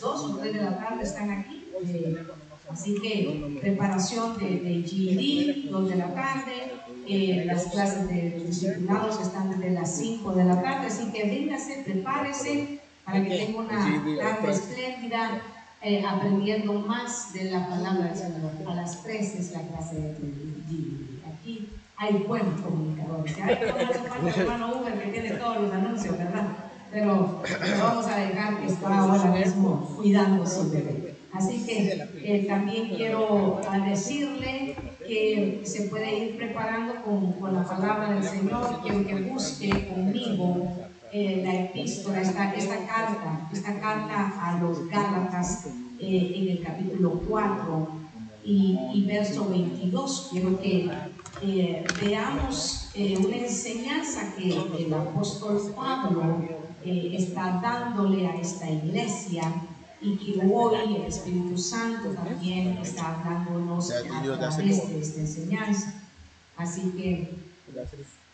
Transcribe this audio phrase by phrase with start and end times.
[0.00, 1.64] 2 o 3 de la tarde están aquí.
[1.84, 2.26] Eh,
[2.70, 6.72] así que preparación de, de GED, 2 de la tarde.
[7.08, 10.86] Eh, las clases de los discipulados están desde las 5 de la tarde.
[10.86, 13.78] Así que véngase, prepárese para que tenga una
[14.18, 15.42] tarde espléndida.
[15.84, 18.52] Eh, aprendiendo más de la palabra del Señor.
[18.68, 21.26] A las 3 es la clase de GED.
[21.26, 23.36] Aquí hay buenos comunicadores.
[23.38, 23.58] Hay
[24.22, 26.46] no hermano Uber que tiene todos los anuncios, ¿verdad?
[26.92, 27.40] Pero,
[27.78, 31.14] vamos a dejar que está ahora mismo cuidando su bebé.
[31.32, 38.12] Así que eh, también quiero decirle que se puede ir preparando con, con, la palabra
[38.12, 38.80] del Señor.
[38.82, 40.70] Quiero que busque conmigo
[41.10, 47.22] eh, la epístola, esta, esta, carta, esta carta a los Gálatas eh, en el capítulo
[47.26, 47.88] 4
[48.44, 50.28] y, y verso 22.
[50.30, 50.90] Quiero que
[51.44, 56.36] eh, veamos eh, una enseñanza que el apóstol Pablo
[56.84, 59.42] eh, está dándole a esta iglesia
[60.00, 65.94] y que hoy el Espíritu Santo también está dándonos a través de esta enseñanza.
[66.56, 67.30] Así que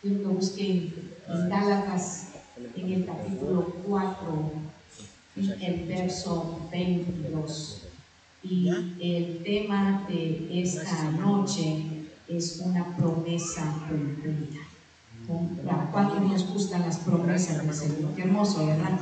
[0.00, 0.94] quiero que busquen
[1.28, 2.28] en Gálatas
[2.74, 4.52] en el capítulo 4
[5.60, 7.82] el verso 22
[8.42, 11.84] y el tema de esta noche
[12.28, 14.67] es una promesa cumplida.
[15.70, 18.14] ¿A cuántos nos gustan las promesas del Señor?
[18.14, 18.98] Qué hermoso, ¿verdad?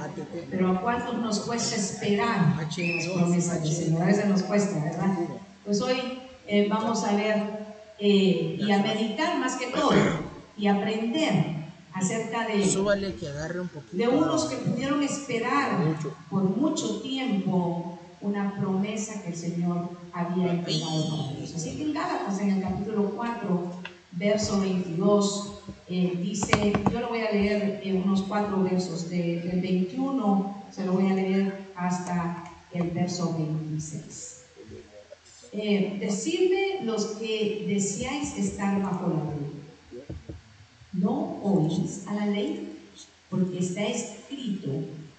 [0.50, 4.02] Pero ¿a cuántos nos cuesta esperar las promesas del Señor?
[4.02, 5.16] A veces nos cuesta, ¿verdad?
[5.64, 5.96] Pues hoy
[6.48, 7.66] eh, vamos a ver
[8.00, 9.92] eh, y a meditar más que todo
[10.56, 11.56] y aprender
[11.92, 12.58] acerca de,
[13.92, 15.78] de unos que pudieron esperar
[16.28, 21.55] por mucho tiempo una promesa que el Señor había entregado para ellos.
[21.55, 23.36] Así que en Gálatas, en el capítulo 4,
[24.17, 25.53] verso 22,
[25.89, 30.84] eh, dice, yo lo voy a leer en unos cuatro versos, de, del 21 se
[30.84, 34.42] lo voy a leer hasta el verso 26.
[35.53, 39.53] Eh, decidme los que deseáis estar bajo la ley.
[40.92, 42.79] No oís a la ley,
[43.30, 44.70] porque está escrito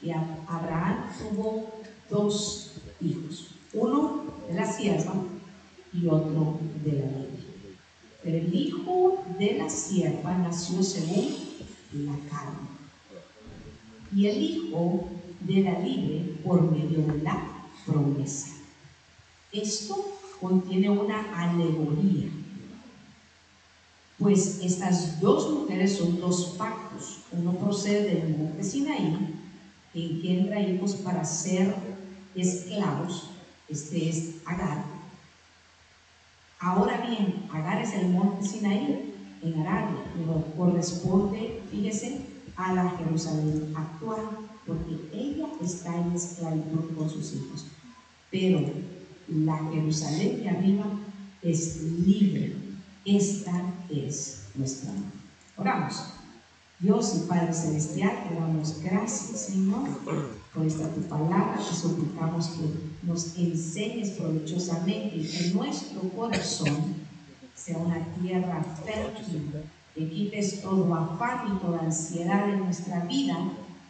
[0.01, 1.67] que Abraham tuvo
[2.09, 5.13] dos hijos, uno de la sierva
[5.93, 7.36] y otro de la libre.
[8.27, 11.29] El hijo de la sierva nació según
[11.93, 12.67] la carne
[14.13, 15.07] y el hijo
[15.39, 17.41] de la libre por medio de la
[17.85, 18.49] promesa.
[19.53, 22.27] Esto contiene una alegoría,
[24.19, 27.19] pues estas dos mujeres son dos pactos.
[27.31, 29.35] Uno procede del monte Sinaí,
[29.93, 31.73] que engendra hijos para ser
[32.35, 33.29] esclavos,
[33.69, 34.96] este es Agar.
[36.59, 39.13] Ahora bien, Agar es el monte Sinaí
[39.43, 42.21] en Arabia, pero corresponde, fíjese,
[42.55, 44.21] a la Jerusalén actual,
[44.65, 47.67] porque ella está en esclavitud con sus hijos.
[48.31, 48.61] Pero
[49.27, 50.85] la Jerusalén de arriba
[51.43, 52.55] es libre.
[53.05, 54.91] Esta es nuestra.
[55.55, 56.03] Oramos.
[56.79, 63.07] Dios y Padre Celestial, te damos gracias, Señor por esta tu palabra, te suplicamos que
[63.07, 66.95] nos enseñes provechosamente que nuestro corazón
[67.55, 69.51] sea una tierra fértil,
[69.93, 73.37] que quites todo afán y toda ansiedad de nuestra vida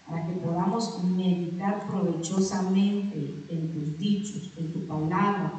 [0.07, 5.51] para que podamos meditar provechosamente en tus dichos, en tu palabra,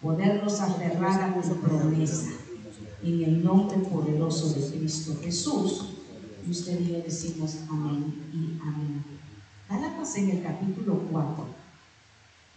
[0.00, 2.30] podernos aferrar a tu promesa.
[3.02, 5.86] En el nombre poderoso de Cristo Jesús,
[6.48, 8.61] usted y yo decimos amén y amén.
[10.14, 11.46] En el capítulo 4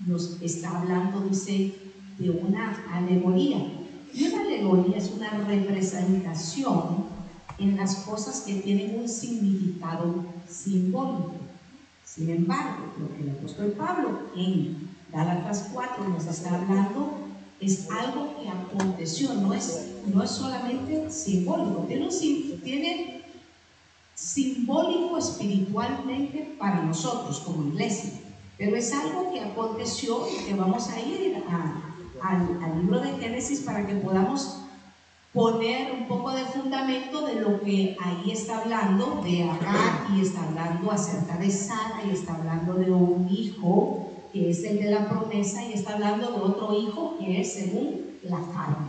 [0.08, 1.74] nos está hablando, dice,
[2.18, 3.58] de una alegoría.
[4.14, 7.06] Y una alegoría es una representación
[7.58, 11.36] en las cosas que tienen un significado simbólico.
[12.04, 17.20] Sin embargo, lo que el apóstol Pablo en Gálatas 4 nos está hablando
[17.62, 21.88] es algo que aconteció, no es, no es solamente simbólico,
[22.64, 23.15] tiene
[24.16, 28.12] simbólico espiritualmente para nosotros como iglesia,
[28.58, 31.44] pero es algo que aconteció y que vamos a ir
[32.22, 34.62] al libro de Génesis para que podamos
[35.36, 40.44] poner un poco de fundamento de lo que ahí está hablando de Agar y está
[40.44, 45.10] hablando acerca de Sara y está hablando de un hijo que es el de la
[45.10, 48.88] promesa y está hablando de otro hijo que es según la carne.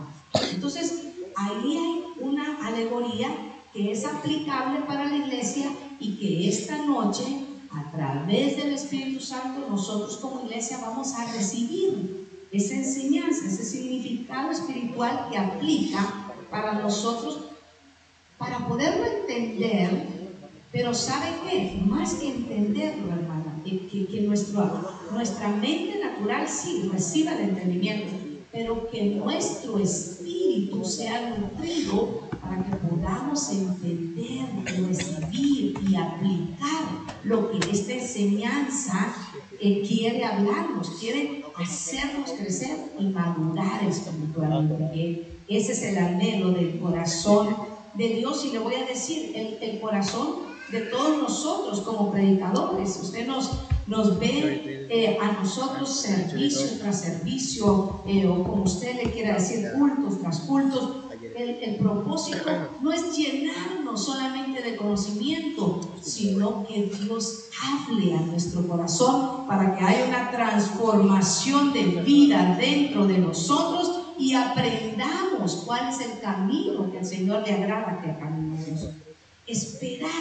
[0.53, 3.29] Entonces, ahí hay una alegoría
[3.77, 5.69] que es aplicable para la iglesia
[5.99, 7.23] y que esta noche,
[7.69, 14.49] a través del Espíritu Santo, nosotros como iglesia vamos a recibir esa enseñanza, ese significado
[14.49, 17.41] espiritual que aplica para nosotros,
[18.39, 20.07] para poderlo entender,
[20.71, 21.79] pero ¿sabe qué?
[21.85, 28.11] Más que entenderlo, hermana, que, que, nuestro, nuestra mente natural sí reciba el entendimiento,
[28.51, 30.26] pero que nuestro espíritu
[30.87, 36.83] sea nutrido para que podamos entender, recibir y aplicar
[37.23, 39.13] lo que esta enseñanza
[39.59, 45.27] eh, quiere hablarnos, quiere hacernos crecer y madurar espiritualmente.
[45.47, 47.55] Ese es el anhelo del corazón
[47.93, 52.99] de Dios y le voy a decir, el corazón de todos nosotros como predicadores.
[53.01, 53.51] Usted nos,
[53.87, 59.71] nos ve eh, a nosotros servicio tras servicio, eh, o como usted le quiera decir,
[59.77, 61.03] cultos tras cultos.
[61.35, 62.49] El, el, propósito
[62.81, 69.83] no es llenarnos solamente de conocimiento, sino que Dios hable a nuestro corazón para que
[69.83, 76.99] haya una transformación de vida dentro de nosotros y aprendamos cuál es el camino que
[76.99, 78.89] el Señor le agrada que caminemos.
[79.45, 80.11] Esperar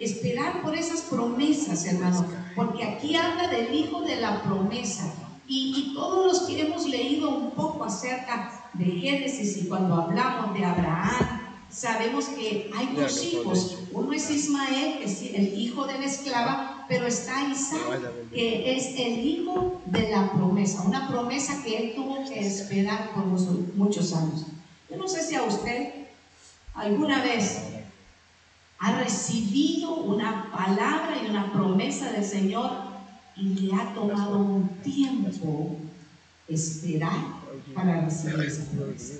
[0.00, 2.26] Esperar por esas promesas, hermano,
[2.56, 5.12] porque aquí habla del hijo de la promesa.
[5.46, 10.64] Y, todos los que hemos leído un poco acerca de Génesis y cuando hablamos de
[10.64, 13.78] Abraham, sabemos que hay dos hijos.
[13.92, 18.00] Uno es Ismael, que es el hijo de la esclava, pero está Isaac,
[18.32, 23.26] que es el hijo de la promesa, una promesa que él tuvo que esperar por
[23.26, 24.46] muchos años.
[24.88, 25.94] Yo no sé si a usted
[26.74, 27.79] alguna vez
[28.80, 32.70] ha recibido una palabra y una promesa del Señor
[33.36, 35.76] y le ha tomado un tiempo
[36.48, 37.40] esperar
[37.74, 39.14] para recibir esa promesa.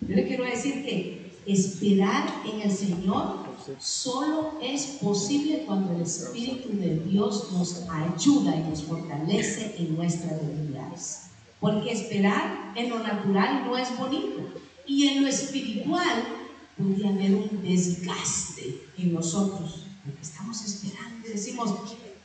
[0.00, 3.44] Yo le quiero decir que esperar en el Señor
[3.80, 10.40] solo es posible cuando el Espíritu de Dios nos ayuda y nos fortalece en nuestras
[10.40, 11.22] debilidades.
[11.60, 14.40] Porque esperar en lo natural no es bonito
[14.86, 16.43] y en lo espiritual
[16.76, 21.74] podría haber un desgaste en nosotros, porque estamos esperando y decimos,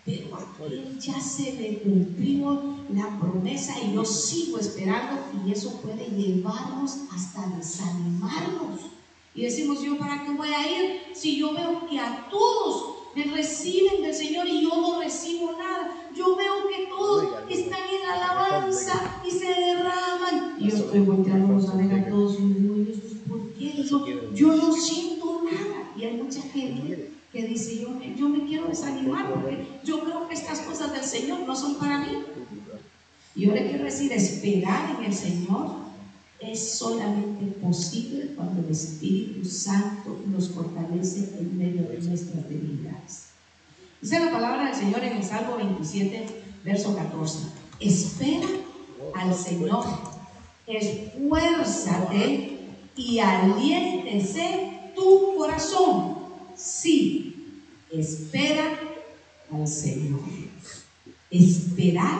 [0.05, 5.79] pero a él ya se le cumplió la promesa y yo sigo esperando y eso
[5.81, 8.81] puede llevarnos hasta desanimarnos.
[9.35, 13.23] Y decimos, yo para qué voy a ir si yo veo que a todos me
[13.25, 16.09] reciben del Señor y yo no recibo nada.
[16.15, 20.55] Yo veo que todos están en alabanza y se derraman.
[20.59, 22.08] Y yo estoy volteando a ver
[24.33, 25.91] yo no siento nada.
[25.97, 30.27] Y hay mucha gente que dice, yo me, yo me quiero desanimar porque yo creo
[30.27, 32.23] que estas cosas del Señor no son para mí.
[33.35, 35.77] Y yo le quiero decir, esperar en el Señor
[36.39, 43.25] es solamente posible cuando el Espíritu Santo nos fortalece en medio de nuestras debilidades.
[44.01, 46.25] Dice la palabra del Señor en el Salmo 27,
[46.63, 47.39] verso 14.
[47.81, 48.47] Espera
[49.13, 49.85] al Señor,
[50.65, 52.58] esfuérzate
[52.99, 56.17] y aliéntese tu corazón.
[56.55, 58.77] Sí, espera
[59.51, 60.19] al Señor.
[61.31, 62.19] Esperar,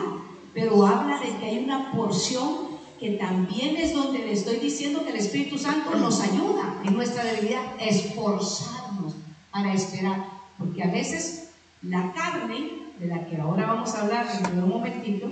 [0.54, 5.10] pero habla de que hay una porción que también es donde le estoy diciendo que
[5.10, 9.14] el Espíritu Santo nos ayuda en nuestra debilidad, esforzarnos
[9.50, 10.26] para esperar,
[10.58, 11.50] porque a veces
[11.82, 15.28] la carne, de la que ahora vamos a hablar en un momentito,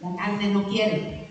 [0.00, 1.21] la carne no quiere,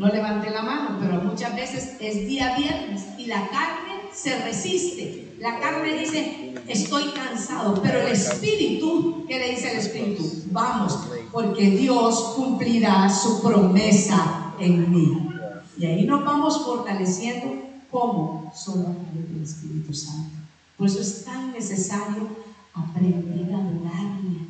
[0.00, 5.36] no levante la mano, pero muchas veces es día viernes y la carne se resiste.
[5.38, 10.24] La carne dice, estoy cansado, pero el espíritu, ¿qué le dice el espíritu?
[10.52, 11.00] Vamos,
[11.30, 15.28] porque Dios cumplirá su promesa en mí.
[15.76, 20.34] Y ahí nos vamos fortaleciendo como solo del Espíritu Santo.
[20.78, 22.26] Por eso es tan necesario
[22.72, 24.49] aprender a adorarle,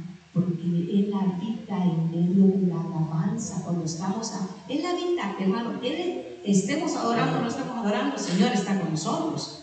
[0.89, 4.49] Él habita en medio de la alabanza, cuando estamos a...
[4.69, 9.63] Él habita, hermano, Él estemos adorando o no estamos adorando, el Señor está con nosotros,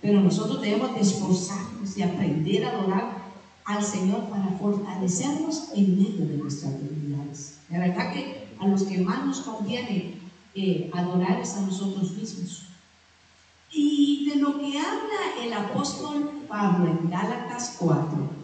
[0.00, 3.18] pero nosotros debemos de esforzarnos y aprender a adorar
[3.64, 7.58] al Señor para fortalecernos en medio de nuestras debilidades.
[7.70, 10.14] La verdad que a los que más nos conviene
[10.54, 12.64] eh, adorar es a nosotros mismos.
[13.70, 18.37] Y de lo que habla el apóstol Pablo en Gálatas 4,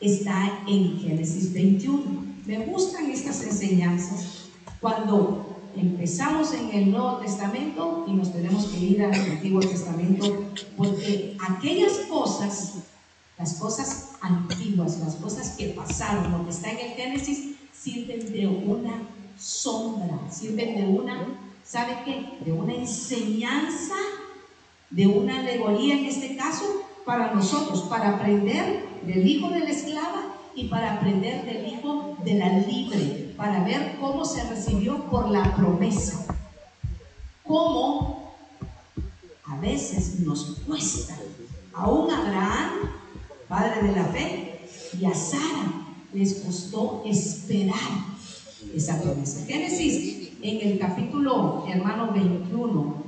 [0.00, 2.24] está en Génesis 21.
[2.46, 4.46] Me gustan estas enseñanzas
[4.80, 10.44] cuando empezamos en el Nuevo Testamento y nos tenemos que ir al Antiguo Testamento,
[10.76, 12.74] porque aquellas cosas,
[13.38, 18.46] las cosas antiguas, las cosas que pasaron, lo que está en el Génesis, sirven de
[18.46, 19.02] una
[19.38, 22.44] sombra, sirven de una, ¿sabe qué?
[22.44, 23.94] De una enseñanza,
[24.90, 26.64] de una alegoría en este caso,
[27.04, 32.34] para nosotros, para aprender del hijo de la esclava y para aprender del hijo de
[32.34, 36.26] la libre, para ver cómo se recibió por la promesa.
[37.44, 38.34] Cómo
[39.44, 41.16] a veces nos cuesta.
[41.72, 42.70] Aún Abraham,
[43.48, 44.60] padre de la fe,
[44.98, 45.72] y a Sara,
[46.12, 47.76] les costó esperar
[48.74, 49.44] esa promesa.
[49.46, 53.05] Génesis en el capítulo, hermano 21,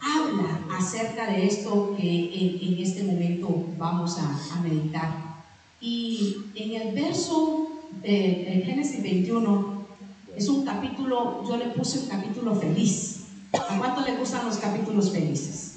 [0.00, 5.38] habla acerca de esto que en, este momento vamos a, meditar.
[5.80, 7.68] Y en el verso
[8.02, 9.86] de, Génesis 21
[10.36, 13.24] es un capítulo, yo le puse un capítulo feliz.
[13.52, 15.76] ¿A cuánto le gustan los capítulos felices?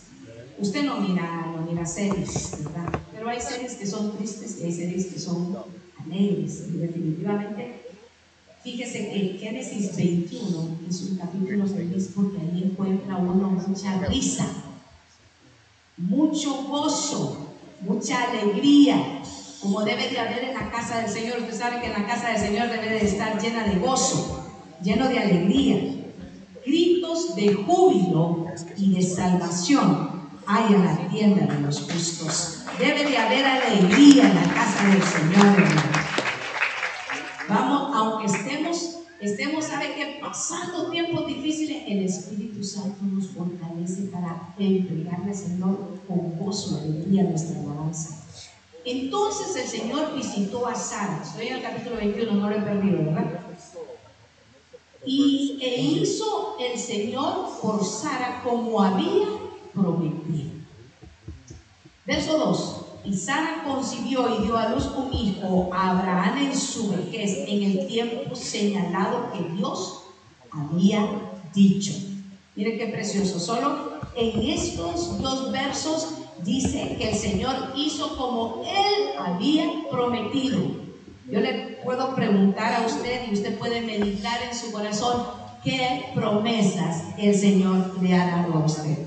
[0.58, 3.00] Usted no mira, no mira series, ¿verdad?
[3.14, 5.58] Pero hay series que son tristes y hay series que son
[6.06, 6.80] alegres.
[6.80, 7.81] Definitivamente
[8.64, 14.46] Fíjese que Génesis 21 es un capítulo feliz porque ahí encuentra uno mucha risa,
[15.98, 19.24] mucho gozo, mucha alegría,
[19.62, 21.40] como debe de haber en la casa del Señor.
[21.40, 24.48] Usted sabe que en la casa del Señor debe de estar llena de gozo,
[24.84, 25.96] lleno de alegría.
[26.64, 28.46] Gritos de júbilo
[28.78, 32.60] y de salvación hay en la tienda de los justos.
[32.78, 35.68] Debe de haber alegría en la casa del Señor,
[37.52, 44.54] Vamos, aunque estemos, estemos, ¿sabe que Pasando tiempos difíciles, el Espíritu Santo nos fortalece para
[44.58, 48.24] entregarle al Señor con gozo, alegría nuestra alabanza.
[48.86, 51.22] Entonces el Señor visitó a Sara.
[51.22, 53.42] Estoy en el capítulo 21, no lo he perdido, ¿verdad?
[55.06, 59.28] Y e hizo el Señor por Sara como había
[59.74, 60.52] prometido.
[62.06, 62.81] Verso 2.
[63.04, 67.64] Y Sara concibió y dio a luz un hijo a Abraham en su vejez, en
[67.64, 70.04] el tiempo señalado que Dios
[70.52, 71.08] había
[71.54, 71.94] dicho.
[72.56, 73.40] Mire qué precioso.
[73.40, 76.10] Solo en estos dos versos
[76.44, 80.60] dice que el Señor hizo como Él había prometido.
[81.30, 85.24] Yo le puedo preguntar a usted y usted puede meditar en su corazón
[85.64, 88.98] qué promesas el Señor le ha dado a usted.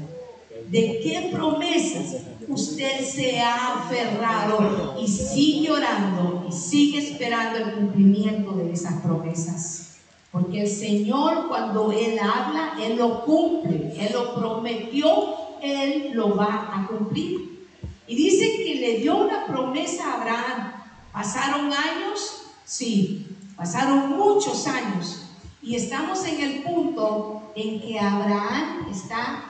[0.68, 2.16] ¿De qué promesas
[2.48, 9.96] usted se ha aferrado y sigue orando y sigue esperando el cumplimiento de esas promesas?
[10.30, 16.72] Porque el Señor cuando Él habla, Él lo cumple, Él lo prometió, Él lo va
[16.74, 17.68] a cumplir.
[18.06, 20.72] Y dice que le dio una promesa a Abraham.
[21.12, 22.42] ¿Pasaron años?
[22.64, 25.22] Sí, pasaron muchos años.
[25.62, 29.44] Y estamos en el punto en que Abraham está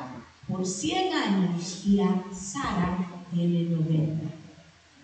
[0.49, 4.31] por 100 años y a Sara tiene 90.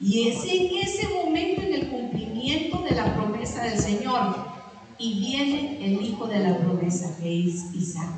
[0.00, 4.50] Y es en ese momento, en el cumplimiento de la promesa del Señor,
[4.98, 8.10] y viene el hijo de la promesa, que es Isaac.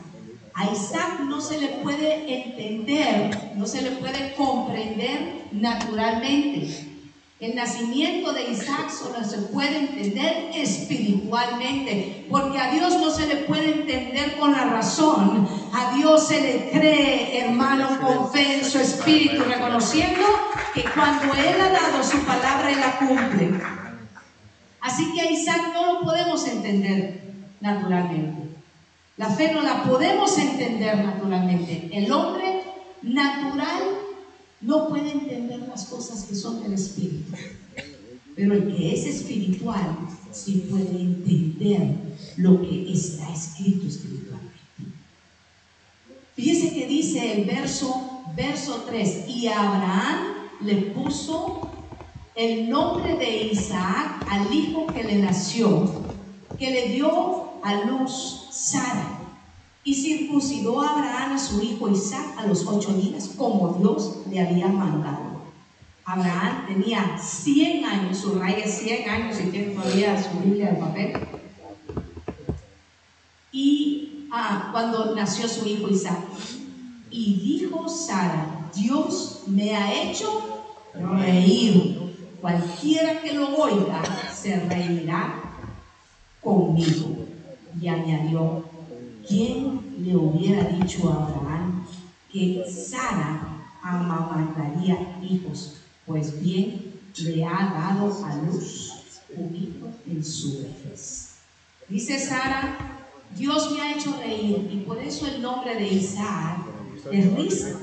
[0.54, 6.88] A Isaac no se le puede entender, no se le puede comprender naturalmente.
[7.40, 13.36] El nacimiento de Isaac solo se puede entender espiritualmente, porque a Dios no se le
[13.36, 18.78] puede entender con la razón, a Dios se le cree, hermano, con fe en su
[18.78, 20.22] espíritu, reconociendo
[20.74, 23.50] que cuando Él ha dado su palabra, Él la cumple.
[24.80, 27.22] Así que a Isaac no lo podemos entender
[27.60, 28.48] naturalmente.
[29.16, 31.88] La fe no la podemos entender naturalmente.
[31.92, 32.64] El hombre
[33.02, 33.82] natural
[34.60, 37.32] no puede entender las cosas que son del Espíritu.
[38.34, 39.96] Pero el que es espiritual
[40.32, 41.96] sí puede entender
[42.36, 44.41] lo que está escrito espiritualmente.
[46.42, 51.70] Fíjese que dice el verso, verso 3, y Abraham le puso
[52.34, 55.88] el nombre de Isaac al hijo que le nació,
[56.58, 59.20] que le dio a luz Sara.
[59.84, 64.66] Y circuncidó Abraham a su hijo Isaac a los ocho días, como Dios le había
[64.66, 65.42] mandado.
[66.04, 71.12] Abraham tenía 100 años, su raya 100 años y tiene todavía su Biblia de papel.
[73.52, 76.18] Y ah, cuando nació su hijo Isaac,
[77.10, 82.00] y dijo Sara, Dios me ha hecho reír.
[82.40, 84.02] Cualquiera que lo oiga
[84.34, 85.40] se reirá
[86.40, 87.26] conmigo.
[87.80, 88.64] Y añadió,
[89.28, 91.86] ¿quién le hubiera dicho a Abraham
[92.32, 93.40] que Sara
[93.82, 95.74] amamantaría hijos?
[96.06, 98.92] Pues bien, le ha dado a luz
[99.36, 101.36] un hijo en su vejez.
[101.88, 102.91] Dice Sara,
[103.36, 106.58] Dios me ha hecho reír y por eso el nombre de Isaac
[107.10, 107.80] es risa.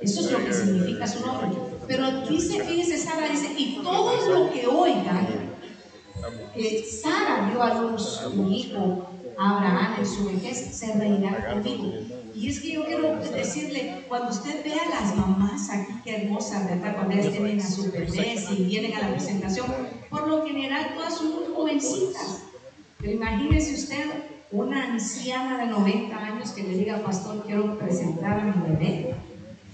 [0.00, 1.48] Eso es lo que significa su nombre.
[1.86, 5.28] Pero dice, fíjese Sara, dice, y todos los que oigan
[6.54, 11.94] que Sara dio a luz un hijo Abraham en su vejez se reirá conmigo.
[12.34, 16.66] Y es que yo quiero decirle, cuando usted vea a las mamás aquí, qué hermosas,
[16.68, 16.94] ¿verdad?
[16.94, 19.66] Cuando ellas tienen a su bebé y vienen a la presentación,
[20.10, 22.49] por lo general todas son muy jovencitas.
[23.00, 24.06] Pero imagínese usted
[24.52, 29.14] una anciana de 90 años que le diga, pastor, quiero presentar a mi bebé.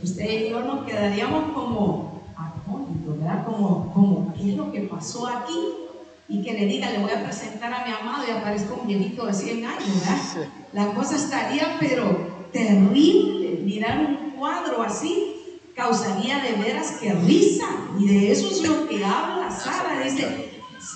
[0.03, 3.45] Usted y yo nos quedaríamos como atónitos, ¿verdad?
[3.47, 5.87] Como, como, ¿qué es lo que pasó aquí?
[6.29, 9.27] y que le diga, le voy a presentar a mi amado y aparezca un viejito
[9.27, 10.51] de 100 años, ¿verdad?
[10.73, 13.61] La cosa estaría, pero terrible.
[13.63, 17.67] Mirar un cuadro así causaría de veras que risa.
[17.99, 20.01] Y de eso es lo que habla Sara.
[20.03, 20.46] Dice,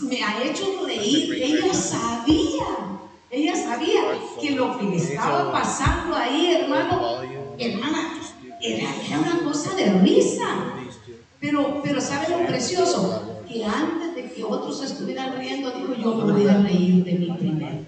[0.02, 1.32] me ha hecho reír.
[1.35, 2.66] Ella sabía,
[3.30, 4.02] ella sabía
[4.40, 7.20] que lo que estaba pasando ahí, hermano,
[7.59, 8.20] hermana,
[8.61, 10.47] era, era una cosa de risa.
[11.40, 13.42] Pero, pero ¿sabe lo precioso?
[13.49, 17.30] Que antes de que otros estuvieran riendo, dijo, yo me voy a reír de mi
[17.32, 17.87] primero.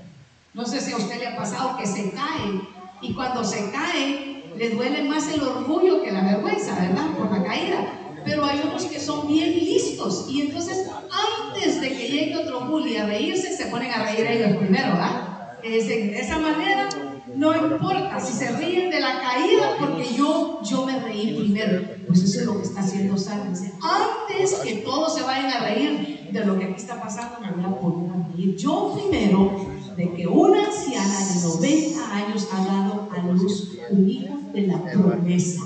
[0.55, 2.61] No sé si a usted le ha pasado que se cae
[3.01, 7.11] y cuando se cae le duele más el orgullo que la vergüenza, ¿verdad?
[7.17, 8.02] Por la caída.
[8.25, 12.97] Pero hay unos que son bien listos y entonces antes de que llegue otro bully
[12.97, 15.29] a reírse, se ponen a reír ellos primero, ¿verdad?
[15.63, 16.89] de esa manera
[17.37, 21.83] no importa si se ríen de la caída porque yo, yo me reí primero.
[22.07, 23.45] Pues eso es lo que está haciendo Sara.
[23.47, 27.65] antes que todos se vayan a reír de lo que aquí está pasando, me voy
[27.65, 28.57] a poner a reír.
[28.57, 34.39] Yo primero de que una anciana de 90 años ha dado a luz un hijo
[34.53, 35.63] de la promesa.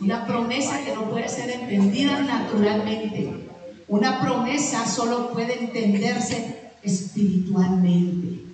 [0.00, 3.48] Una promesa que no puede ser entendida naturalmente.
[3.88, 8.44] Una promesa solo puede entenderse espiritualmente.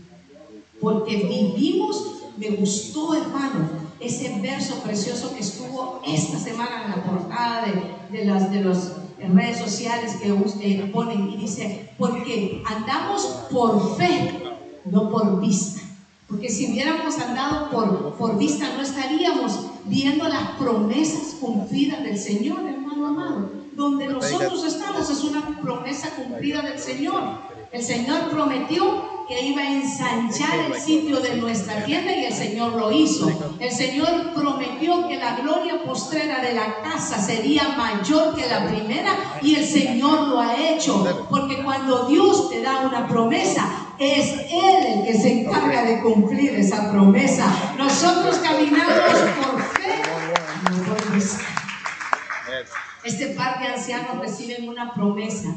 [0.81, 3.69] Porque vivimos me gustó, hermano,
[4.01, 7.67] ese verso precioso que estuvo esta semana en la portada
[8.11, 14.43] de, las de los redes sociales que usted ponen y dice, porque andamos por fe,
[14.85, 15.81] no por vista.
[16.29, 22.61] Porque si hubiéramos andado por, por vista, no estaríamos viendo las promesas cumplidas del Señor,
[22.69, 23.51] hermano amado.
[23.73, 27.23] Donde nosotros estamos es una promesa cumplida del Señor.
[27.73, 32.75] El Señor prometió que iba a ensanchar el sitio de nuestra tienda y el Señor
[32.75, 33.31] lo hizo.
[33.59, 39.17] El Señor prometió que la gloria postrera de la casa sería mayor que la primera
[39.41, 41.27] y el Señor lo ha hecho.
[41.31, 46.55] Porque cuando Dios te da una promesa, es Él el que se encarga de cumplir
[46.55, 47.75] esa promesa.
[47.79, 49.72] Nosotros caminamos por
[53.05, 55.55] Este par de ancianos reciben una promesa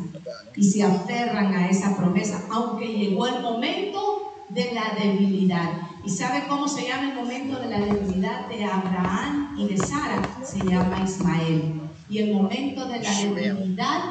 [0.56, 5.72] y se aferran a esa promesa, aunque llegó el momento de la debilidad.
[6.04, 10.22] ¿Y sabe cómo se llama el momento de la debilidad de Abraham y de Sara?
[10.44, 11.82] Se llama Ismael.
[12.10, 14.02] Y el momento de la debilidad,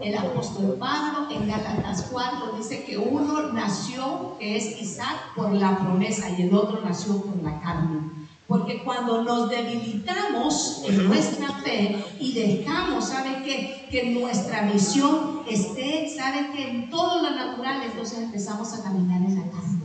[0.00, 5.78] el apóstol Pablo en Galatas 4 dice que uno nació, que es Isaac, por la
[5.78, 8.19] promesa y el otro nació por la carne.
[8.50, 13.86] Porque cuando nos debilitamos en nuestra fe y dejamos, ¿sabe qué?
[13.88, 19.36] Que nuestra visión esté, ¿sabe que En todo lo natural, entonces empezamos a caminar en
[19.36, 19.80] la carne.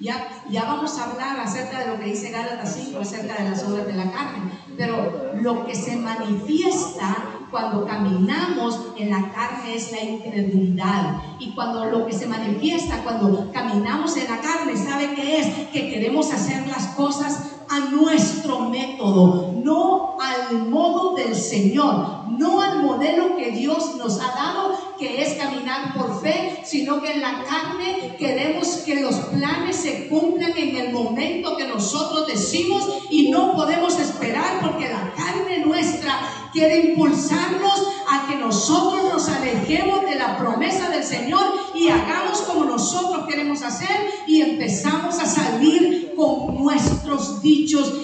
[0.00, 3.62] Ya, ya vamos a hablar acerca de lo que dice Gálatas 5, acerca de las
[3.62, 4.50] obras de la carne.
[4.74, 7.14] Pero lo que se manifiesta
[7.50, 11.22] cuando caminamos en la carne es la incredulidad.
[11.38, 15.68] Y cuando lo que se manifiesta cuando caminamos en la carne, ¿sabe qué es?
[15.68, 22.82] Que queremos hacer las cosas a nuestro método, no al modo del Señor, no al
[22.82, 27.42] modelo que Dios nos ha dado, que es caminar por fe, sino que en la
[27.44, 33.54] carne queremos que los planes se cumplan en el momento que nosotros decimos y no
[33.54, 36.20] podemos esperar porque la carne nuestra
[36.52, 41.42] quiere impulsarnos a que nosotros nos alejemos de la promesa del Señor
[41.74, 45.11] y hagamos como nosotros queremos hacer y empezamos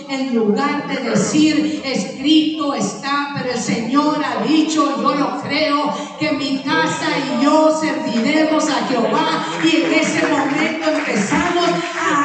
[0.09, 6.33] en lugar de decir, escrito está, pero el Señor ha dicho, yo lo creo, que
[6.33, 11.67] mi casa y yo serviremos a Jehová y en ese momento empezamos
[11.99, 12.18] a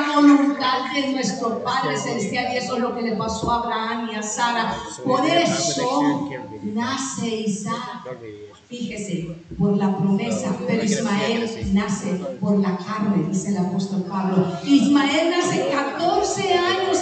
[0.00, 2.52] la voluntad de nuestro Padre Celestial.
[2.52, 4.76] Y eso es lo que le pasó a Abraham y a Sara.
[5.04, 6.28] Por eso
[6.62, 8.16] nace Isaac.
[8.68, 14.46] Fíjese, por la promesa, pero Ismael nace por la carne, dice el apóstol Pablo.
[14.64, 16.98] Ismael nace 14 años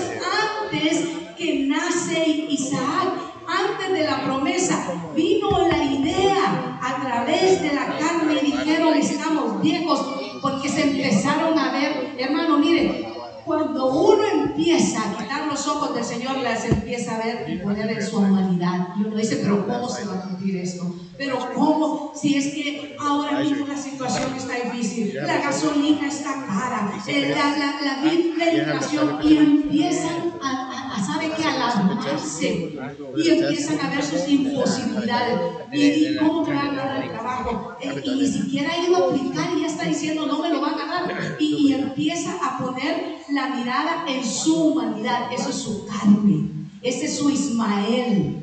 [0.73, 1.05] antes
[1.39, 8.41] que nace Isaac antes de la promesa, vino la idea a través de la carne
[8.43, 10.07] y dijeron, estamos viejos,
[10.41, 13.09] porque se empezaron a ver, hermano, mire,
[13.45, 17.91] cuando uno empieza a quitar los ojos del Señor, las empieza a ver y poner
[17.91, 18.89] en su humanidad.
[18.97, 20.95] Y uno dice, pero ¿cómo se va a cumplir esto?
[21.21, 22.13] Pero ¿cómo?
[22.15, 27.59] Si es que ahora mismo la situación está difícil, la gasolina está cara, eh, la,
[27.59, 28.03] la, la,
[28.39, 31.45] la inflación, y empiezan a, a, ¿sabe qué?
[31.45, 32.73] A lavarse
[33.19, 35.41] y empiezan a ver sus imposibilidades.
[35.71, 37.77] ¿Y, cómo me van a dar el trabajo?
[37.83, 40.63] Eh, y ni siquiera ha ido a aplicar y ya está diciendo, no me lo
[40.63, 41.37] van a dar.
[41.39, 45.31] Y, y empieza a poner la mirada en su humanidad.
[45.31, 46.49] Eso es su carne.
[46.81, 48.37] Ese es su Ismael.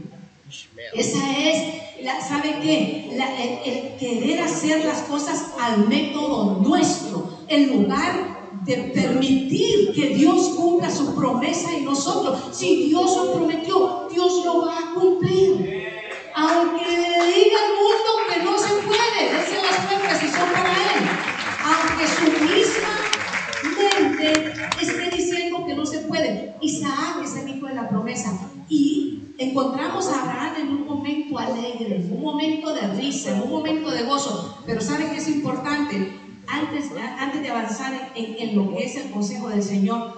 [0.94, 1.87] Esa es
[2.28, 3.10] ¿sabe qué?
[3.66, 10.90] el, querer hacer las cosas al método nuestro, en lugar de permitir que Dios cumpla
[10.90, 12.40] su promesa en nosotros.
[12.52, 15.88] Si Dios lo prometió, Dios lo va a cumplir.
[16.36, 20.72] Aunque le diga al mundo que no se puede, desen las puertas y son para
[20.72, 21.04] Él.
[21.64, 23.18] Aunque su misma
[23.78, 26.56] mente esté diciendo que no se puede.
[26.62, 28.38] Isaac es el hijo de la promesa.
[28.70, 33.52] Y encontramos a Abraham en un momento alegre, en un momento de risa, en un
[33.52, 34.04] momento de
[34.98, 35.08] gozo.
[35.08, 36.12] Pero ¿sabe qué es importante?
[36.48, 36.86] Antes,
[37.20, 40.14] antes de avanzar en, en lo que es el consejo del Señor,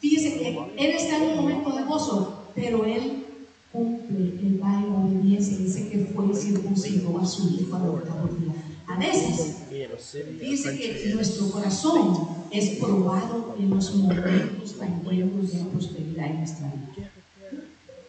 [0.00, 3.24] fíjese que Él está en un momento de gozo, pero Él
[3.72, 8.30] cumple, el va en obediencia, dice que fue circuncido a su hijo adoptado.
[8.86, 9.56] A veces,
[10.38, 16.66] fíjese que nuestro corazón es probado en los momentos tan buenos de prosperidad en nuestra
[16.68, 17.10] vida.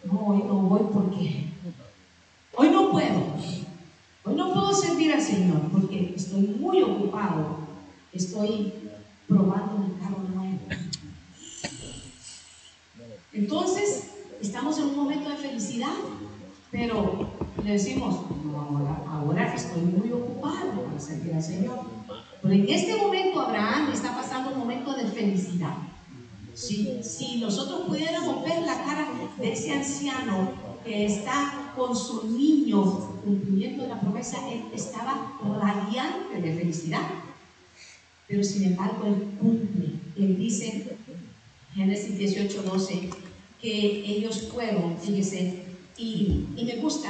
[0.04, 1.46] No, hoy no voy porque
[2.56, 3.64] hoy no puedo.
[4.27, 7.59] Hoy no puedo servir al Señor porque estoy muy ocupado.
[8.11, 8.73] Estoy
[9.27, 10.59] probando mi carro nuevo.
[13.33, 14.09] Entonces,
[14.41, 15.93] estamos en un momento de felicidad,
[16.71, 17.29] pero
[17.63, 21.81] le decimos, no, ahora, estoy muy ocupado para servir al Señor.
[22.41, 25.75] Pero en este momento Abraham está pasando un momento de felicidad.
[26.55, 29.07] Si, si nosotros pudiéramos ver la cara
[29.38, 32.84] de ese anciano que está con su niño
[33.24, 37.02] cumpliendo la promesa, él estaba radiante de felicidad.
[38.28, 39.88] Pero sin embargo, él cumple.
[40.15, 40.95] Él dice,
[41.74, 43.10] Génesis 18, 12,
[43.62, 45.63] que ellos fueron, fíjese,
[45.98, 47.10] y, y me gusta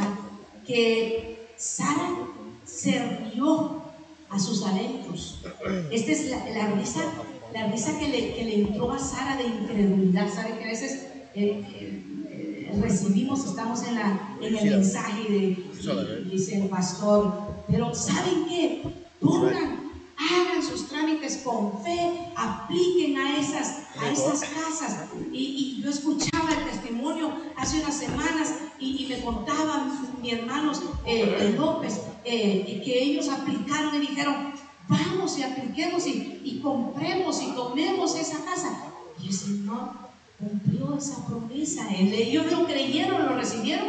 [0.66, 2.18] que Sara
[2.66, 3.82] sirvió
[4.30, 5.42] a sus adentros.
[5.92, 7.02] Esta es la, la risa,
[7.54, 10.34] la risa que le, que le, entró a Sara de incredulidad.
[10.34, 12.05] ¿Sabe que a veces eh, eh,
[12.82, 17.34] recibimos, estamos en, la, en el mensaje de, dice el pastor,
[17.68, 18.84] pero ¿saben qué?
[19.20, 19.86] Pongan
[20.18, 25.10] hagan sus trámites con fe, apliquen a esas, a esas casas.
[25.32, 32.02] Y, yo escuchaba el testimonio hace unas semanas y, me contaban mis hermanos eh, López
[32.24, 34.54] eh, que ellos aplicaron y dijeron,
[34.88, 38.92] vamos y apliquemos y, y compremos y tomemos esa casa.
[39.22, 40.05] Y el Señor
[40.40, 41.88] cumplió esa promesa.
[41.94, 43.88] Ellos lo creyeron, lo recibieron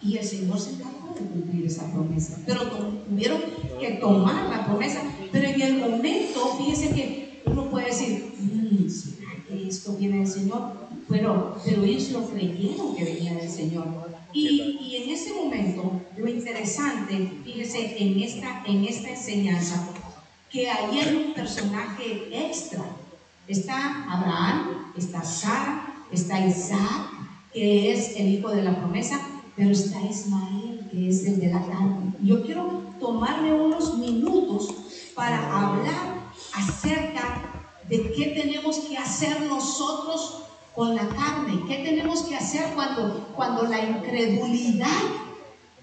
[0.00, 2.38] y el Señor se encargó de cumplir esa promesa.
[2.46, 2.62] Pero
[3.08, 3.40] tuvieron
[3.80, 5.02] que tomar la promesa.
[5.32, 10.28] Pero en el momento, fíjese que uno puede decir, mmm, ¿será que esto viene del
[10.28, 10.72] Señor?
[11.08, 13.86] Pero, pero ellos lo creyeron que venía del Señor.
[14.32, 19.88] Y, y, en ese momento, lo interesante, fíjese, en esta, en esta enseñanza,
[20.50, 22.84] que ahí hay un personaje extra.
[23.48, 27.10] Está Abraham, está Sara, está Isaac,
[27.50, 29.18] que es el hijo de la promesa,
[29.56, 32.12] pero está Ismael, que es el de la carne.
[32.22, 34.68] Yo quiero tomarme unos minutos
[35.14, 36.18] para hablar
[36.54, 40.42] acerca de qué tenemos que hacer nosotros
[40.74, 44.88] con la carne, qué tenemos que hacer cuando, cuando la incredulidad,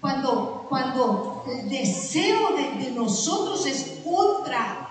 [0.00, 4.90] cuando, cuando el deseo de, nosotros es contra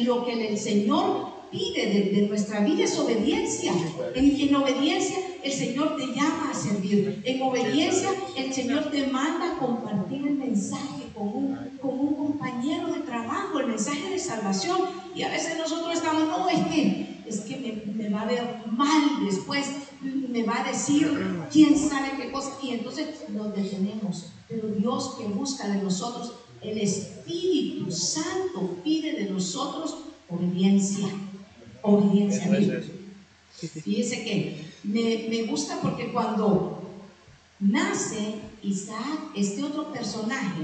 [0.00, 3.72] lo que el Señor pide de, nuestra vida es obediencia.
[4.14, 7.22] En, obediencia el Señor te llama a servir.
[7.24, 13.60] En obediencia el Señor te manda a compartir el mensaje con un, compañero de trabajo,
[13.60, 14.80] el mensaje de salvación.
[15.14, 19.24] Y a veces nosotros estamos, no, es que, es que me va a ver mal
[19.24, 19.66] después,
[20.02, 21.08] me va a decir
[21.52, 22.58] quién sabe qué cosa.
[22.60, 24.32] Y entonces nos detenemos.
[24.48, 31.08] Pero Dios que busca de nosotros, el Espíritu Santo pide de nosotros obediencia
[31.84, 32.84] obediencia a Dios.
[33.84, 36.82] Fíjese que me, me gusta porque cuando
[37.60, 40.62] nace Isaac, este otro personaje,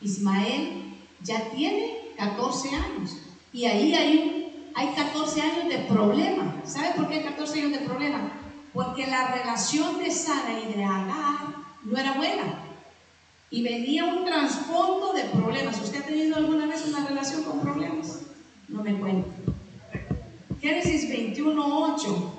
[0.00, 3.16] Ismael, ya tiene 14 años.
[3.52, 6.62] Y ahí hay, hay 14 años de problema.
[6.64, 8.32] ¿Sabe por qué hay 14 años de problema?
[8.72, 11.54] Porque la relación de Sara y de Agar
[11.84, 12.58] no era buena.
[13.50, 15.80] Y venía un trasfondo de problemas.
[15.80, 18.20] ¿Usted ha tenido alguna vez una relación con problemas?
[18.68, 19.28] No me cuento.
[20.62, 22.30] Génesis 21.8.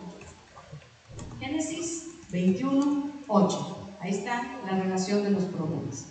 [1.42, 3.76] Génesis 21.8.
[4.00, 6.08] Ahí está la relación de los problemas.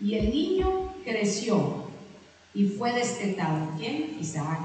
[0.00, 1.84] Y el niño creció
[2.54, 3.68] y fue destetado.
[3.78, 4.16] ¿Quién?
[4.20, 4.58] Isaac.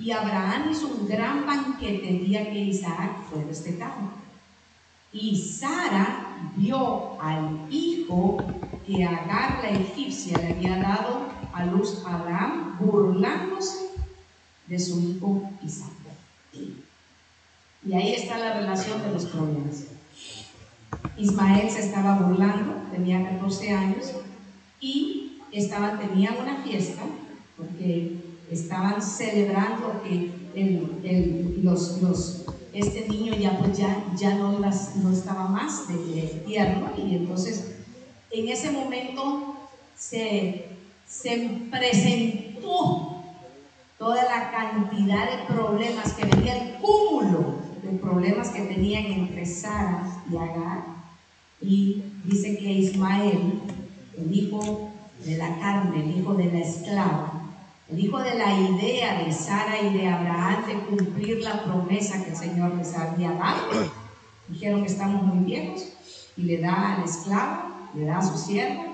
[0.00, 4.10] Y Abraham hizo un gran banquete el día que Isaac fue destetado.
[5.12, 8.38] Y Sara vio al hijo
[8.86, 13.90] que Agar la egipcia le había dado a luz a Abraham, burlándose
[14.66, 15.92] de su hijo Isaac.
[17.84, 19.86] Y ahí está la relación de los problemas.
[21.16, 24.12] Ismael se estaba burlando, tenía 14 años,
[24.80, 27.02] y estaban, tenían una fiesta,
[27.56, 28.18] porque
[28.50, 35.12] estaban celebrando que el, los, los, este niño ya, pues ya, ya no, las, no
[35.12, 37.74] estaba más de, tierno, y entonces
[38.30, 39.56] en ese momento
[39.96, 40.66] se,
[41.06, 43.22] se presentó
[43.98, 50.22] toda la cantidad de problemas que venía, el cúmulo de problemas que tenían entre Sara
[50.30, 50.84] y Agar.
[51.60, 53.60] Y dice que Ismael,
[54.18, 54.90] el hijo
[55.24, 57.31] de la carne, el hijo de la esclava,
[57.92, 62.30] el hijo de la idea de Sara y de Abraham de cumplir la promesa que
[62.30, 63.90] el Señor les había dado,
[64.48, 65.88] dijeron que estamos muy viejos
[66.36, 67.62] y le da al esclavo,
[67.94, 68.84] le da a su siervo,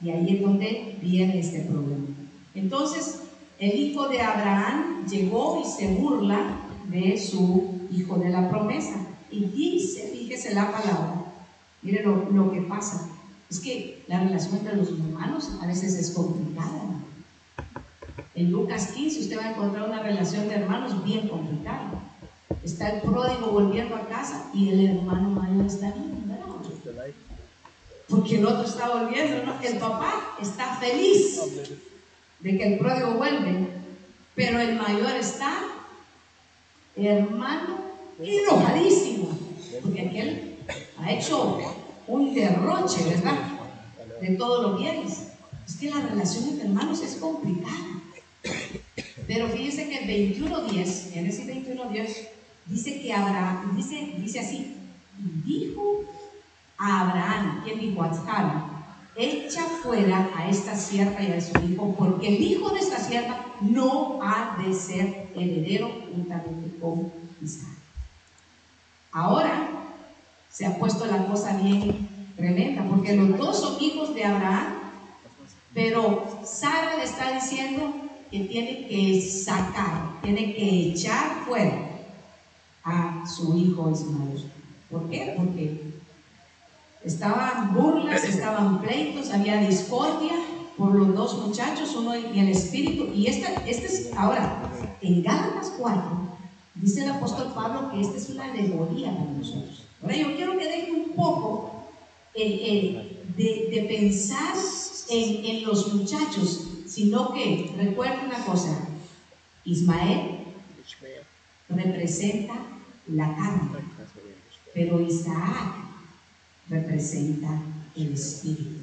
[0.00, 2.06] y ahí es donde viene este problema.
[2.54, 3.22] Entonces,
[3.60, 8.96] el hijo de Abraham llegó y se burla de su hijo de la promesa.
[9.30, 11.24] Y dice, fíjese la palabra,
[11.82, 13.08] mire lo, que pasa.
[13.50, 16.87] Es que la relación entre los humanos a veces es complicada.
[18.38, 21.90] En Lucas 15 usted va a encontrar una relación de hermanos bien complicada.
[22.62, 26.46] Está el pródigo volviendo a casa y el hermano mayor está bien, ¿verdad?
[28.08, 29.60] Porque el otro está volviendo, ¿no?
[29.60, 31.40] El papá está feliz
[32.38, 33.70] de que el pródigo vuelve,
[34.36, 35.58] pero el mayor está,
[36.94, 37.80] hermano,
[38.22, 39.36] enojadísimo,
[39.82, 40.58] porque aquel
[40.96, 41.58] ha hecho
[42.06, 43.36] un derroche, ¿verdad?
[44.20, 45.24] De todos los bienes.
[45.66, 47.97] Es que la relación entre hermanos es complicada.
[49.26, 50.06] Pero fíjense que
[50.38, 52.28] 21.10, Génesis 21.10,
[52.66, 54.74] dice que Abraham, dice, dice así,
[55.44, 56.04] dijo
[56.78, 58.64] a Abraham, quien dijo a Sara,
[59.16, 63.44] echa fuera a esta sierva y a su hijo, porque el hijo de esta sierva
[63.60, 67.68] no ha de ser heredero juntamente con Isaac.
[69.12, 69.68] Ahora
[70.50, 74.74] se ha puesto la cosa bien tremenda, porque los dos son hijos de Abraham,
[75.74, 81.88] pero Sara le está diciendo que tiene que sacar, tiene que echar fuera
[82.84, 84.50] a su hijo Ismael.
[84.90, 85.34] ¿Por qué?
[85.36, 85.98] Porque
[87.04, 90.32] Estaban burlas, estaban pleitos, había discordia
[90.76, 93.12] por los dos muchachos, uno y el espíritu.
[93.14, 96.02] Y esta, este es, ahora, en Gálatas 4,
[96.74, 99.84] dice el apóstol Pablo que esta es una alegoría para nosotros.
[100.02, 101.84] Ahora yo quiero que dejen un poco
[102.34, 104.54] eh, eh, de, de, pensar
[105.08, 106.66] en, en los muchachos,
[106.98, 108.88] sino que recuerden una cosa,
[109.64, 110.46] Ismael
[111.68, 112.54] representa
[113.06, 113.70] la carne,
[114.74, 115.76] pero Isaac
[116.68, 117.62] representa
[117.94, 118.80] el Espíritu.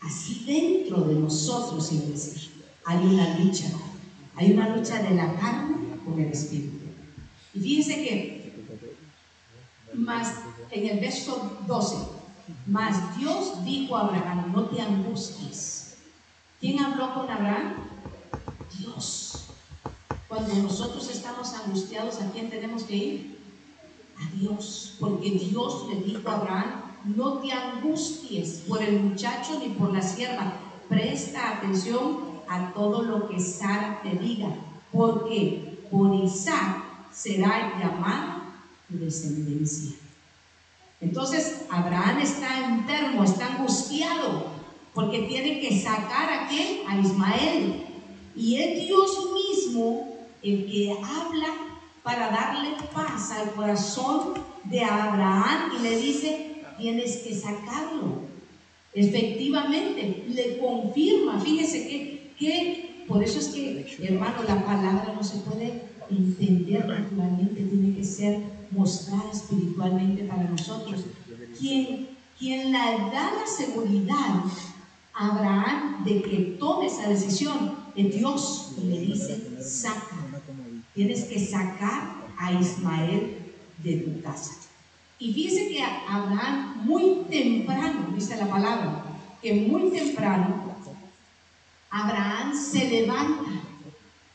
[0.00, 2.48] Así dentro de nosotros, iglesia,
[2.86, 3.68] hay una lucha.
[4.36, 6.86] Hay una lucha de la carne con el Espíritu.
[7.52, 8.64] Y fíjense que
[9.92, 10.36] más
[10.70, 11.96] en el verso 12,
[12.66, 15.87] más Dios dijo a Abraham, no te angusties.
[16.60, 17.74] ¿Quién habló con Abraham?
[18.76, 19.44] Dios.
[20.26, 23.38] Cuando nosotros estamos angustiados, ¿a quién tenemos que ir?
[24.18, 24.96] A Dios.
[24.98, 30.02] Porque Dios le dijo a Abraham, no te angusties por el muchacho ni por la
[30.02, 30.54] sierva.
[30.88, 34.48] Presta atención a todo lo que Sara te diga,
[34.90, 38.42] porque por Isaac será llamada
[38.88, 39.96] tu descendencia.
[41.00, 44.57] Entonces Abraham está enfermo, está angustiado,
[44.98, 46.78] porque tiene que sacar a quién?
[46.88, 47.84] A Ismael.
[48.34, 50.08] Y es Dios mismo
[50.42, 51.54] el que habla
[52.02, 54.34] para darle paz al corazón
[54.64, 58.22] de Abraham y le dice, tienes que sacarlo.
[58.92, 65.38] Efectivamente, le confirma, fíjese que, que por eso es que, hermano, la palabra no se
[65.48, 65.80] puede
[66.10, 68.40] entender naturalmente, tiene que ser
[68.72, 71.04] mostrada espiritualmente para nosotros.
[71.56, 74.42] Quien, quien le da la seguridad
[75.18, 80.16] Abraham de que tome esa decisión es Dios le dice, saca,
[80.94, 83.36] tienes que sacar a Ismael
[83.82, 84.52] de tu casa.
[85.18, 89.04] Y fíjese que Abraham muy temprano, dice la palabra,
[89.42, 90.68] que muy temprano
[91.90, 93.50] Abraham se levanta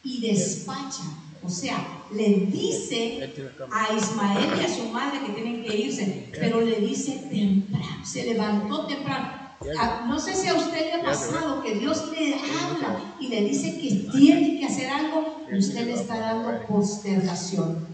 [0.03, 1.03] y despacha,
[1.41, 1.77] o sea,
[2.13, 3.33] le dice
[3.71, 8.25] a Ismael y a su madre que tienen que irse, pero le dice temprano, se
[8.25, 9.42] levantó temprano.
[9.79, 13.41] Ah, no sé si a usted le ha pasado que Dios le habla y le
[13.41, 17.87] dice que tiene que hacer algo y usted le está dando postergación.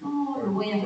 [0.00, 0.82] No, lo voy a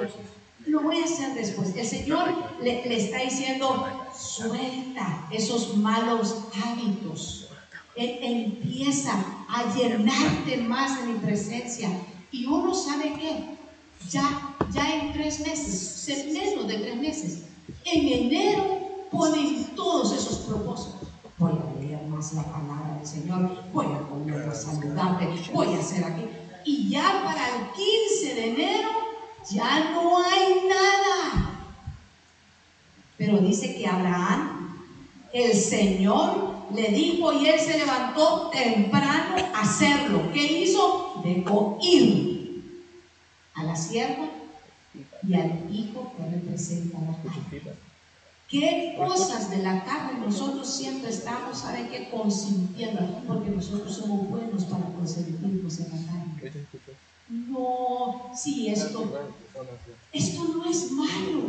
[0.66, 1.74] lo voy a hacer después.
[1.74, 7.48] El Señor le, está diciendo, suelta esos malos hábitos.
[7.96, 9.12] Él empieza
[9.48, 11.90] a llenarte más de mi presencia.
[12.30, 13.58] Y uno sabe que
[14.08, 17.38] ya ya en tres meses, menos de tres meses.
[17.84, 21.08] En enero ponen todos esos propósitos.
[21.38, 25.80] Voy a leer más la palabra del Señor, voy a comer más saludable, voy a
[25.80, 26.26] hacer aquí.
[26.64, 28.88] Y ya para el 15 de enero
[29.50, 31.60] ya no hay nada.
[33.16, 34.74] Pero dice que Abraham,
[35.32, 40.30] el Señor le dijo y él se levantó temprano a hacerlo.
[40.32, 41.20] ¿Qué hizo?
[41.24, 42.64] Dejó ir
[43.54, 44.28] a la sierva
[45.26, 47.89] y al hijo que representa la carne.
[48.50, 52.10] ¿Qué cosas de la carne nosotros siempre estamos, ¿sabe qué?
[52.10, 56.52] Consintiendo, porque nosotros somos buenos para consentirnos en la carne.
[57.28, 59.08] No, sí, esto,
[60.12, 61.42] esto no es malo.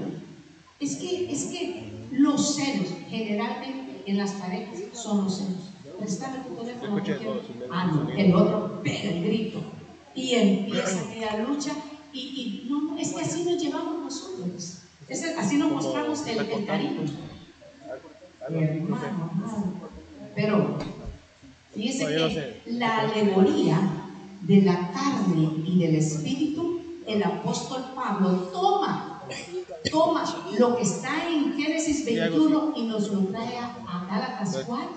[0.80, 5.72] Es que, es que los celos, generalmente en las parejas, son los celos.
[5.98, 7.02] Préstame tu teléfono.
[7.72, 9.64] Ah, no, el otro pega el grito
[10.14, 11.72] y empieza aquella lucha.
[12.14, 14.81] Y, y no, es que así nos llevamos nosotros.
[15.12, 17.02] Es así nos mostramos el, el cariño.
[18.50, 19.32] Hermano,
[20.34, 20.78] Pero,
[21.76, 23.78] fíjese que la alegoría
[24.44, 29.24] de la carne y del espíritu, el apóstol Pablo toma,
[29.92, 30.24] toma
[30.58, 34.88] lo que está en Génesis 21 y nos lo trae a Gálatas 4.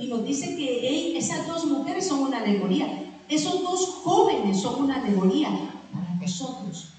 [0.00, 2.88] Y nos dice que esas dos mujeres son una alegoría.
[3.28, 5.48] Esos dos jóvenes son una alegoría
[5.92, 6.93] para nosotros.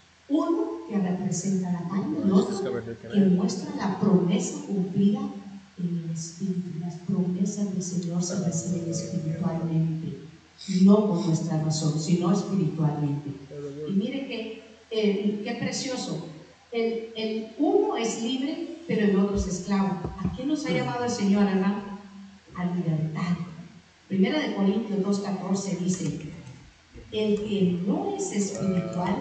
[1.06, 2.74] Representa la carne y otro
[3.12, 5.20] que muestra la promesa cumplida
[5.78, 6.80] en el Espíritu.
[6.80, 10.20] Las promesas del Señor se reciben espiritualmente,
[10.82, 13.30] no con nuestra razón, sino espiritualmente.
[13.88, 16.28] Y mire que, eh, qué precioso.
[16.72, 20.00] El, el, uno es libre, pero el otro es esclavo.
[20.18, 21.84] ¿A qué nos ha llamado el Señor, hermano?
[22.56, 23.38] A libertad.
[24.08, 26.20] Primera de Corintios 2.14 dice,
[27.12, 29.16] el que no es espiritual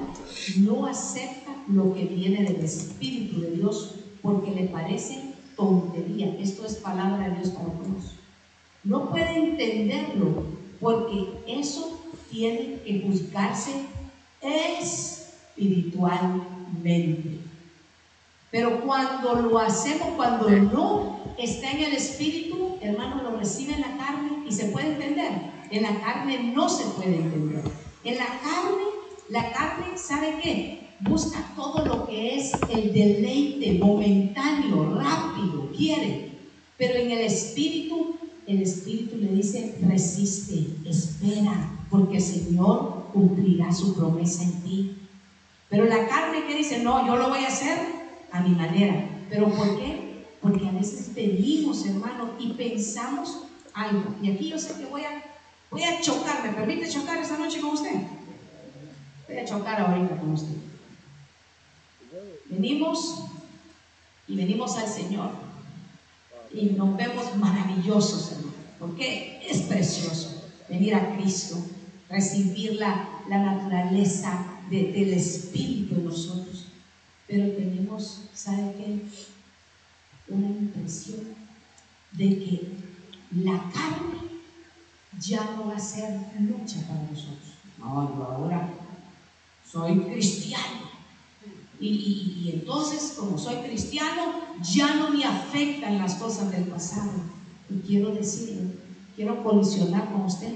[0.58, 6.36] no acepta lo que viene del Espíritu de Dios porque le parece tontería.
[6.38, 8.14] Esto es palabra de Dios para todos.
[8.82, 10.44] No puede entenderlo
[10.80, 12.00] porque eso
[12.30, 13.84] tiene que juzgarse
[14.42, 17.38] espiritualmente.
[18.50, 23.96] Pero cuando lo hacemos, cuando no está en el espíritu, hermano, lo recibe en la
[23.96, 25.32] carne y se puede entender.
[25.70, 27.62] En la carne no se puede entender.
[28.04, 28.84] En la carne,
[29.30, 30.83] la carne, ¿sabe qué?
[31.00, 36.32] Busca todo lo que es el deleite momentáneo, rápido, quiere.
[36.76, 43.94] Pero en el espíritu, el espíritu le dice, resiste, espera, porque el Señor cumplirá su
[43.94, 44.96] promesa en ti.
[45.68, 47.78] Pero la carne que dice, no, yo lo voy a hacer
[48.32, 49.08] a mi manera.
[49.30, 50.24] ¿Pero por qué?
[50.40, 54.14] Porque a veces venimos, hermano, y pensamos algo.
[54.22, 55.34] Y aquí yo sé que voy a
[55.74, 57.90] Voy a chocar, ¿me permite chocar esta noche con usted?
[59.26, 60.54] Voy a chocar ahorita con usted.
[62.48, 63.24] Venimos
[64.28, 65.30] y venimos al Señor
[66.52, 71.56] y nos vemos maravillosos, hermano, porque es precioso venir a Cristo,
[72.08, 76.66] recibir la, la naturaleza del Espíritu en nosotros.
[77.26, 80.32] Pero tenemos, ¿sabe qué?
[80.32, 81.34] Una impresión
[82.12, 82.68] de que
[83.32, 84.24] la carne
[85.18, 87.54] ya no va a ser lucha para nosotros.
[87.78, 88.68] No, yo ahora
[89.70, 90.93] soy cristiano.
[91.80, 97.10] Y, entonces, como soy cristiano, ya no me afectan las cosas del pasado.
[97.68, 98.72] Y quiero decirle,
[99.16, 100.54] quiero colisionar con usted.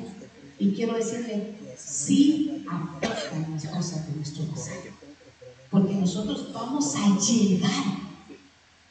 [0.59, 4.81] Y quiero decirle, sí afectan las cosas de nuestro pasado.
[5.71, 7.85] Porque nosotros vamos a llegar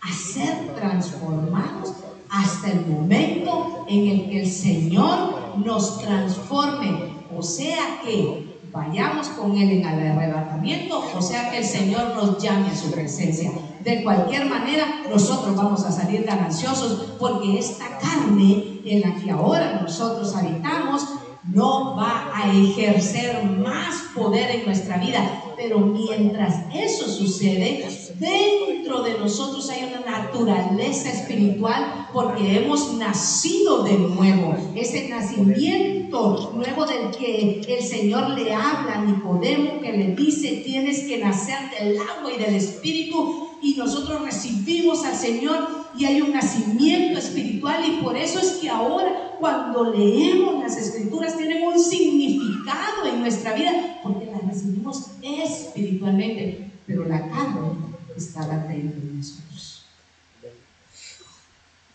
[0.01, 1.93] a ser transformados
[2.29, 7.13] hasta el momento en el que el Señor nos transforme.
[7.35, 12.41] O sea que vayamos con Él en el arrebatamiento, o sea que el Señor nos
[12.41, 13.51] llame a su presencia.
[13.83, 19.79] De cualquier manera, nosotros vamos a salir gananciosos porque esta carne en la que ahora
[19.81, 21.03] nosotros habitamos
[21.47, 25.43] no va a ejercer más poder en nuestra vida.
[25.55, 27.87] Pero mientras eso sucede,
[28.19, 34.55] dentro de nosotros hay una naturaleza espiritual porque hemos nacido de nuevo.
[34.75, 41.01] Ese nacimiento nuevo del que el Señor le habla a Nicodemo, que le dice, tienes
[41.07, 43.46] que nacer del agua y del espíritu.
[43.61, 48.69] Y nosotros recibimos al Señor y hay un nacimiento espiritual y por eso es que
[48.69, 56.71] ahora cuando leemos las escrituras tienen un significado en nuestra vida porque las recibimos espiritualmente,
[56.85, 57.71] pero la carne
[58.15, 59.83] está latente en nosotros.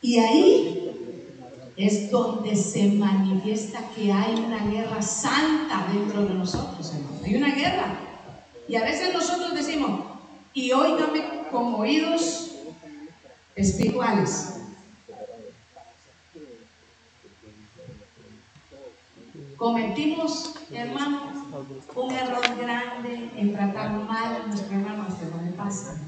[0.00, 0.90] Y ahí
[1.76, 7.20] es donde se manifiesta que hay una guerra santa dentro de nosotros, hermano.
[7.24, 7.98] Hay una guerra.
[8.68, 10.11] Y a veces nosotros decimos,
[10.54, 12.52] y óigame con oídos
[13.54, 14.54] espirituales.
[19.56, 21.32] Cometimos, hermano,
[21.94, 26.00] un error grande en tratar mal a nuestro hermano, no le pasa.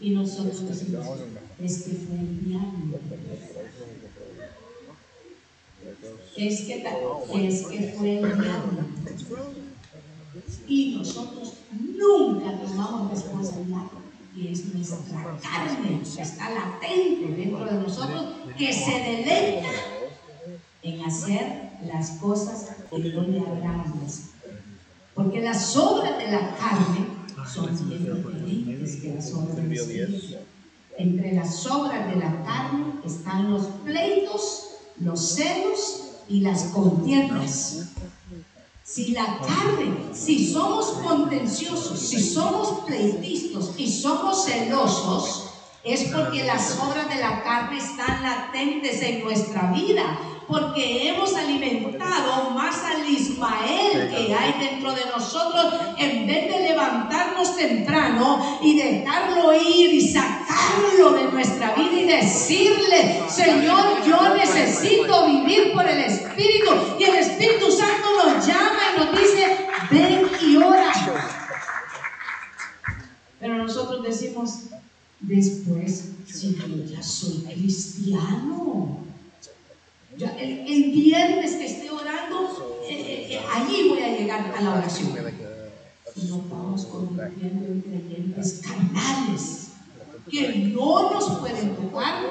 [0.00, 1.06] Y nosotros decimos,
[1.62, 2.34] es que fue el.
[6.36, 6.84] Es que,
[7.48, 8.84] es que fue el diablo.
[10.66, 13.84] Y nosotros nunca tomamos responsabilidad
[14.36, 18.24] y es nuestra carne, está latente dentro de nosotros,
[18.58, 19.68] que se deleita
[20.82, 24.20] en hacer las cosas que no le hablamos.
[25.14, 27.06] Porque las obras de la carne
[27.46, 30.36] son bien diferentes que las obras del Espíritu.
[30.98, 34.70] Entre las obras de la carne están los pleitos,
[35.00, 37.90] los celos y las contiendas.
[38.84, 45.48] Si la carne, si somos contenciosos, si somos pleitistas y somos celosos,
[45.84, 52.50] es porque las obras de la carne están latentes en nuestra vida porque hemos alimentado
[52.50, 59.54] más al Ismael que hay dentro de nosotros en vez de levantarnos temprano y dejarlo
[59.54, 66.70] ir y sacarlo de nuestra vida y decirle, Señor, yo necesito vivir por el Espíritu
[66.98, 69.56] y el Espíritu Santo nos llama y nos dice,
[69.90, 70.92] ven y ora.
[73.40, 74.60] Pero nosotros decimos,
[75.20, 79.03] después, si yo ya soy cristiano,
[80.18, 85.14] el, viernes que esté orando, eh, eh, eh, allí voy a llegar a la oración.
[86.16, 89.68] Y nos vamos convirtiendo en creyentes carnales
[90.30, 92.22] que no nos pueden tocar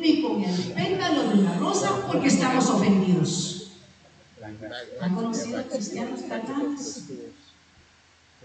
[0.00, 3.72] ni con el pétalo de una rosa porque estamos ofendidos.
[5.00, 7.04] ¿Han conocido cristianos carnales?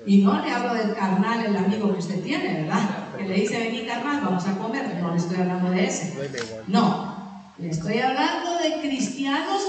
[0.05, 3.15] Y no le hablo del carnal, el amigo que usted tiene, ¿verdad?
[3.17, 4.99] Que le dice, vení carnal, vamos a comer.
[5.01, 6.31] No le estoy hablando de ese.
[6.67, 7.16] No,
[7.65, 9.61] estoy hablando de cristianos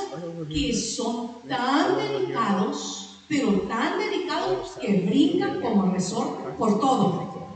[0.49, 7.53] que son tan delicados, pero tan delicados que brincan como resort por todo.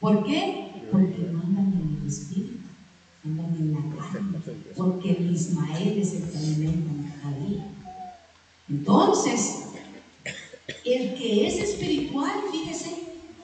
[0.00, 0.86] ¿Por qué?
[0.90, 2.58] Porque no andan en el espíritu,
[3.24, 4.38] andan en la carne,
[4.76, 7.66] porque el Ismael es el que alimenta cada día.
[8.68, 9.64] Entonces,
[10.84, 12.99] el que es espiritual, fíjese,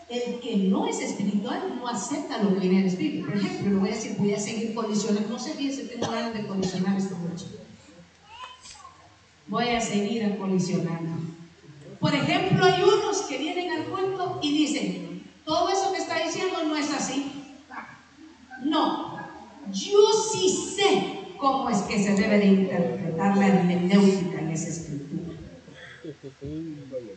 [0.09, 3.27] el que no es espiritual no acepta lo que viene del espíritu.
[3.27, 5.29] Por ejemplo, lo voy a decir, voy a seguir colisionando.
[5.29, 7.47] No sé si tengo ganas de colisionar esta noche.
[9.49, 11.13] Voy a seguir colisionando.
[11.99, 16.63] Por ejemplo, hay unos que vienen al culto y dicen, todo eso que está diciendo
[16.65, 17.33] no es así.
[18.63, 19.19] No,
[19.73, 25.35] yo sí sé cómo es que se debe de interpretar la hermenéutica en esa escritura.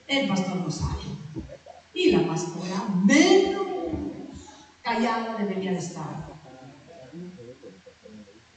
[0.07, 1.18] El pastor no sabe
[1.99, 3.67] y la pastora menos
[4.81, 6.29] callada debería de estar.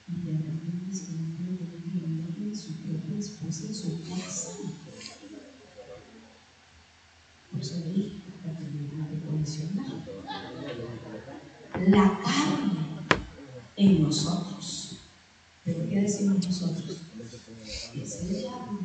[0.08, 4.50] Y de repente se de su propia esposa en su casa.
[7.50, 8.12] Por eso dije,
[8.44, 9.86] para terminar de condicionar.
[11.88, 12.80] La carne
[13.76, 14.96] en nosotros.
[15.64, 16.98] ¿Pero qué decimos nosotros?
[17.94, 18.78] Es el diablo.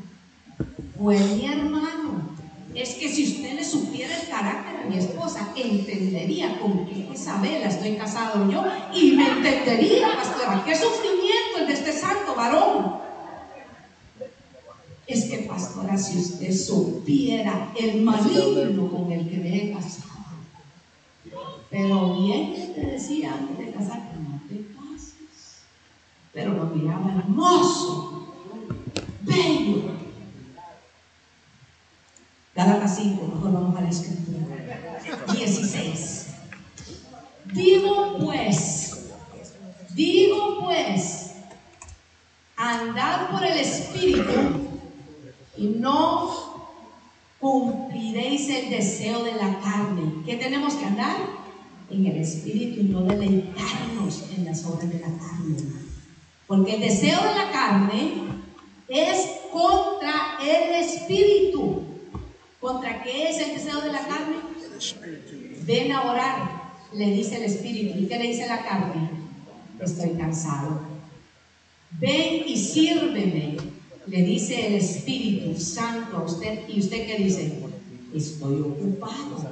[0.97, 2.36] Fue mi hermano
[2.78, 7.69] es que si usted le supiera el carácter de mi esposa, entendería con qué Isabela
[7.69, 8.63] estoy casado yo
[8.93, 12.97] y me entendería, pastora, qué sufrimiento el de este santo varón.
[15.07, 20.07] Es que, pastora, si usted supiera el maligno con el que me he casado,
[21.71, 25.63] pero bien te decía antes de casarte, no te cases,
[26.32, 28.36] pero lo miraba hermoso,
[29.21, 29.86] bello,
[32.88, 34.38] Gálatas 5, mejor vamos a la escritura.
[35.33, 36.27] 16.
[37.53, 39.09] Digo pues,
[39.93, 41.31] digo pues,
[42.55, 44.31] andad por el Espíritu
[45.57, 46.77] y no
[47.39, 50.23] cumpliréis el deseo de la carne.
[50.25, 51.17] ¿Qué tenemos que andar?
[51.89, 55.57] En el Espíritu y no deleitarnos en las obras de la carne.
[56.47, 58.13] Porque el deseo de la carne
[58.88, 61.86] es contra el Espíritu.
[62.68, 64.36] ¿Contra qué es el deseo de la carne?
[65.65, 67.97] Ven a orar, le dice el Espíritu.
[67.97, 69.09] ¿Y qué le dice la carne?
[69.80, 70.82] Estoy cansado.
[71.91, 73.55] Ven y sírveme,
[74.05, 76.68] le dice el Espíritu Santo a usted.
[76.68, 77.57] ¿Y usted qué dice?
[78.13, 79.49] Estoy ocupado.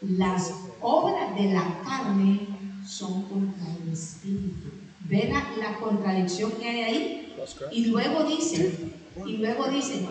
[0.00, 2.40] Las obras de la carne
[2.88, 4.70] son contra el Espíritu.
[5.00, 7.34] ¿Ven la, la contradicción que hay ahí?
[7.72, 8.72] Y luego dice,
[9.26, 10.06] y luego dice,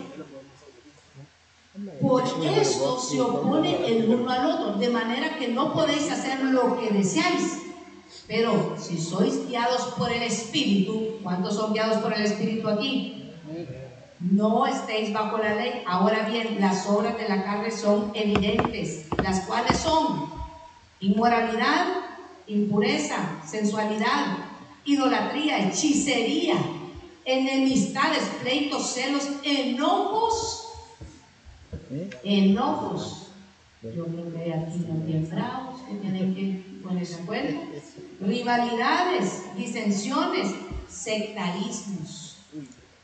[2.00, 6.78] Por eso se opone el uno al otro, de manera que no podéis hacer lo
[6.78, 7.62] que deseáis.
[8.28, 13.30] Pero si sois guiados por el Espíritu, ¿cuántos son guiados por el Espíritu aquí?
[14.20, 15.82] No estéis bajo la ley.
[15.86, 20.30] Ahora bien, las obras de la carne son evidentes, las cuales son
[21.00, 21.86] inmoralidad,
[22.46, 24.36] impureza, sensualidad,
[24.84, 26.54] idolatría, hechicería,
[27.24, 30.61] enemistades, pleitos, celos, enojos,
[32.22, 33.28] enojos.
[33.82, 37.60] Yo creo que aquí también bravos que tienen que ponerse de acuerdo.
[38.20, 40.54] Rivalidades, disensiones,
[40.88, 42.36] sectarismos.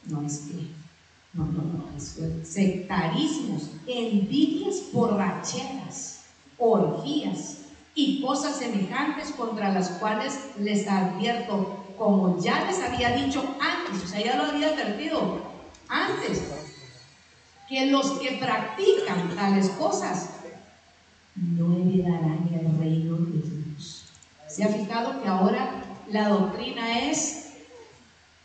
[0.05, 0.69] No es que,
[1.35, 6.25] no, no, no, eso es sectarismos, envidias, borracheras,
[6.57, 7.59] orgías
[7.95, 14.07] y cosas semejantes contra las cuales les advierto, como ya les había dicho antes, o
[14.07, 15.43] sea, ya lo había advertido
[15.89, 16.43] antes,
[17.69, 20.31] que los que practican tales cosas
[21.35, 24.05] no heredarán el reino de Dios.
[24.49, 27.53] ¿Se ha fijado que ahora la doctrina es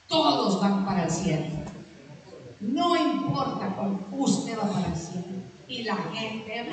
[0.08, 1.46] todos van para el cielo?
[2.60, 3.74] No importa,
[4.12, 5.24] usted va para el cielo.
[5.68, 6.70] Y la gente,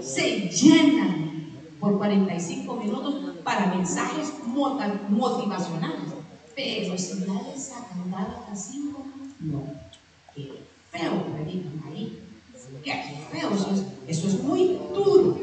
[0.00, 6.12] se llenan por 45 minutos para mensajes motivacionales.
[6.56, 8.92] Pero si no les sacan nada así,
[9.40, 9.62] no.
[10.96, 12.20] Feo predican ahí.
[12.82, 12.92] Qué
[13.30, 15.38] feo, eso es, eso es muy duro.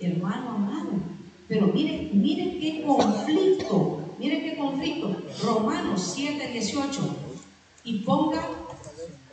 [0.00, 0.90] Hermano amado.
[1.48, 5.16] Pero miren, miren qué conflicto, miren qué conflicto.
[5.42, 7.00] Romanos 7, 18.
[7.84, 8.48] Y ponga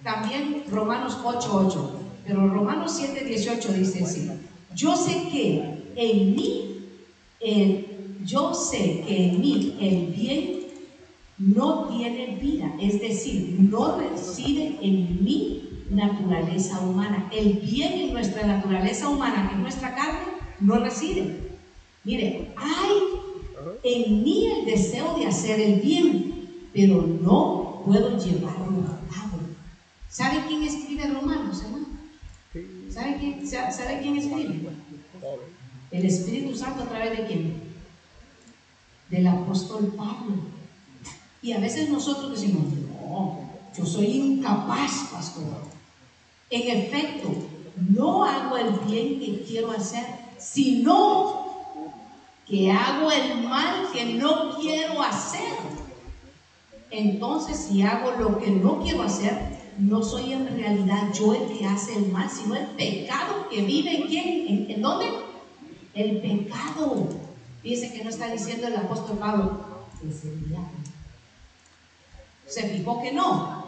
[0.03, 1.99] también Romanos 8, 8.
[2.25, 4.31] Pero Romanos 7, 18 dice así.
[4.75, 6.85] Yo sé que en mí,
[8.25, 10.56] yo sé que en mí el bien
[11.37, 17.29] no tiene vida, es decir, no reside en mi naturaleza humana.
[17.31, 20.19] El bien en nuestra naturaleza humana, en nuestra carne,
[20.59, 21.37] no reside.
[22.03, 22.89] Mire, hay
[23.83, 29.39] en mí el deseo de hacer el bien, pero no puedo llevarlo a cabo.
[30.09, 31.87] ¿Sabe quién escribe Romanos, hermano?
[32.89, 34.69] ¿Sabe quién, ¿Sabe quién escribe?
[35.91, 37.53] El Espíritu Santo a través de quién?
[39.09, 40.56] Del apóstol Pablo.
[41.41, 43.39] Y a veces nosotros decimos, no,
[43.77, 45.63] yo soy incapaz, pastor.
[46.49, 47.29] En efecto,
[47.89, 50.05] no hago el bien que quiero hacer,
[50.37, 51.45] sino
[52.47, 55.57] que hago el mal que no quiero hacer.
[56.89, 61.65] Entonces, si hago lo que no quiero hacer, no soy en realidad yo el que
[61.65, 65.07] hace el mal, sino el pecado que vive en quién, ¿en, dónde?
[65.93, 67.09] El pecado.
[67.61, 69.59] Dice que no está diciendo el apóstol Pablo,
[70.07, 70.69] es el diablo.
[72.47, 73.67] Se fijó que no.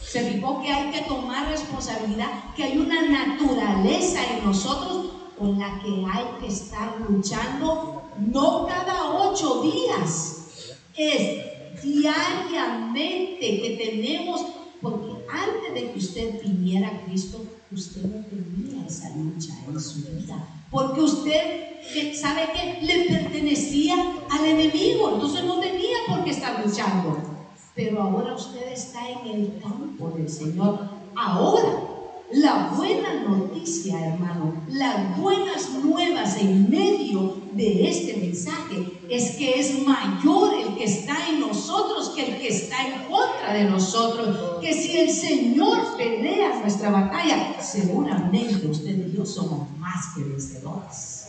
[0.00, 5.80] Se fijó que hay que tomar responsabilidad, que hay una naturaleza en nosotros con la
[5.80, 14.44] que hay que estar luchando, no cada ocho días, es diariamente que tenemos,
[14.80, 17.42] porque antes de que usted viniera a Cristo,
[17.72, 23.96] usted no tenía esa lucha en su vida, porque usted, ¿sabe que Le pertenecía
[24.30, 27.33] al enemigo, entonces no tenía por qué estar luchando
[27.74, 30.88] pero ahora usted está en el campo del Señor.
[31.16, 31.94] Ahora,
[32.32, 39.86] la buena noticia, hermano, las buenas nuevas en medio de este mensaje es que es
[39.86, 44.60] mayor el que está en nosotros que el que está en contra de nosotros.
[44.60, 51.28] Que si el Señor pelea nuestra batalla, seguramente usted y yo somos más que vencedores.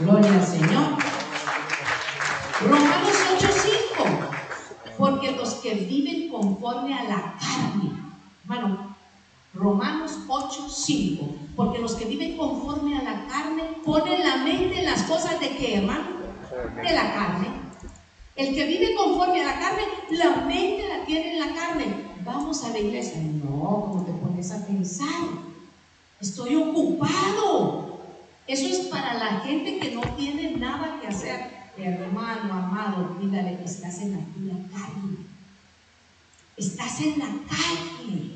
[0.00, 0.96] Gloria al Señor.
[2.60, 3.13] Romanos 8:5
[5.04, 7.90] porque los que viven conforme a la carne,
[8.42, 8.96] hermano,
[9.52, 14.86] Romanos 8, 5, porque los que viven conforme a la carne ponen la mente en
[14.86, 16.06] las cosas de qué, hermano?
[16.82, 17.48] De la carne.
[18.34, 19.82] El que vive conforme a la carne,
[20.12, 21.84] la mente la tiene en la carne.
[22.24, 23.20] Vamos a la iglesia.
[23.20, 25.06] No, como te pones a pensar?
[26.18, 28.00] Estoy ocupado.
[28.46, 34.00] Eso es para la gente que no tiene nada que hacer hermano amado, dígale estás
[34.00, 35.16] en la carne.
[36.56, 38.30] Estás en la carne.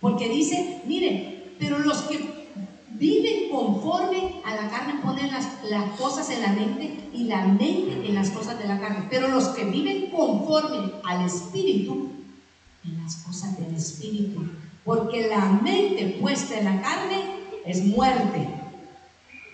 [0.00, 2.46] Porque dice, mire, pero los que
[2.90, 8.06] viven conforme a la carne ponen las, las cosas en la mente y la mente
[8.06, 9.06] en las cosas de la carne.
[9.10, 12.10] Pero los que viven conforme al Espíritu,
[12.84, 14.44] en las cosas del Espíritu.
[14.84, 17.22] Porque la mente puesta en la carne
[17.64, 18.48] es muerte.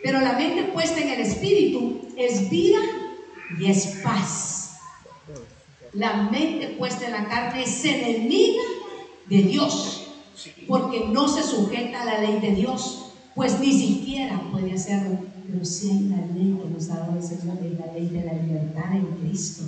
[0.02, 2.78] Pero la mente puesta en el Espíritu es vida
[3.58, 4.76] y es paz.
[5.92, 8.62] La mente puesta en la carne es enemiga
[9.28, 9.98] de Dios.
[10.66, 15.18] porque no se sujeta a la ley de Dios, pues ni siquiera puede hacerlo.
[15.46, 19.64] Pero si hay una ley que nos ha la ley de la libertad en Cristo.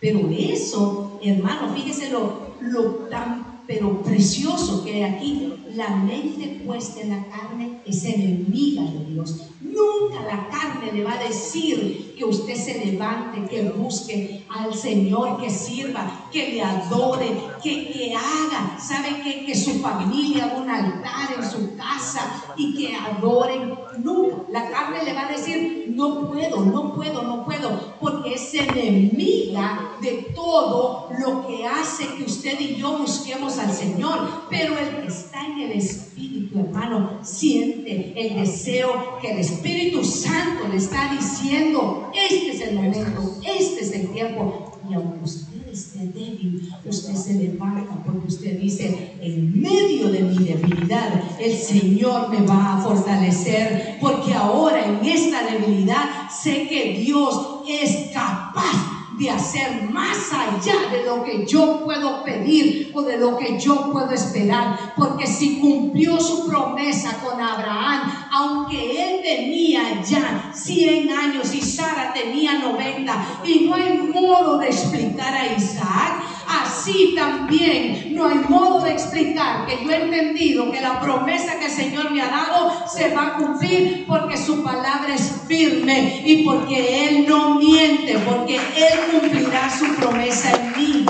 [0.00, 5.54] Pero eso, hermano, fíjese lo, lo tan pero precioso que aquí.
[5.74, 9.48] La mente puesta en la carne es enemiga de Dios.
[9.60, 15.40] Nunca la carne le va a decir que usted se levante, que busque al Señor,
[15.40, 17.28] que sirva, que le adore,
[17.62, 19.44] que, que haga, ¿sabe qué?
[19.44, 23.74] Que su familia haga un altar en su casa y que adoren.
[23.98, 24.36] Nunca.
[24.50, 29.96] La carne le va a decir, no puedo, no puedo, no puedo, porque es enemiga
[30.00, 34.44] de todo lo que hace que usted y yo busquemos al Señor.
[34.48, 40.68] Pero el que está en el Espíritu, hermano, siente el deseo que el Espíritu Santo
[40.68, 44.78] le está diciendo, este es el momento, este es el tiempo.
[44.88, 50.44] Y aunque usted esté débil, usted se levanta porque usted dice, en medio de mi
[50.44, 57.62] debilidad, el Señor me va a fortalecer, porque ahora en esta debilidad sé que Dios
[57.68, 63.36] es capaz de hacer más allá de lo que yo puedo pedir o de lo
[63.36, 64.94] que yo puedo esperar.
[64.96, 72.12] Porque si cumplió su promesa con Abraham, aunque él tenía ya 100 años y Sara
[72.12, 78.82] tenía 90, y no hay modo de explicar a Isaac, así también no hay modo
[78.82, 82.88] de explicar que yo he entendido que la promesa que el Señor me ha dado
[82.88, 88.56] se va a cumplir porque su palabra es firme y porque Él no miente, porque
[88.56, 91.06] Él cumplirá su promesa en mí.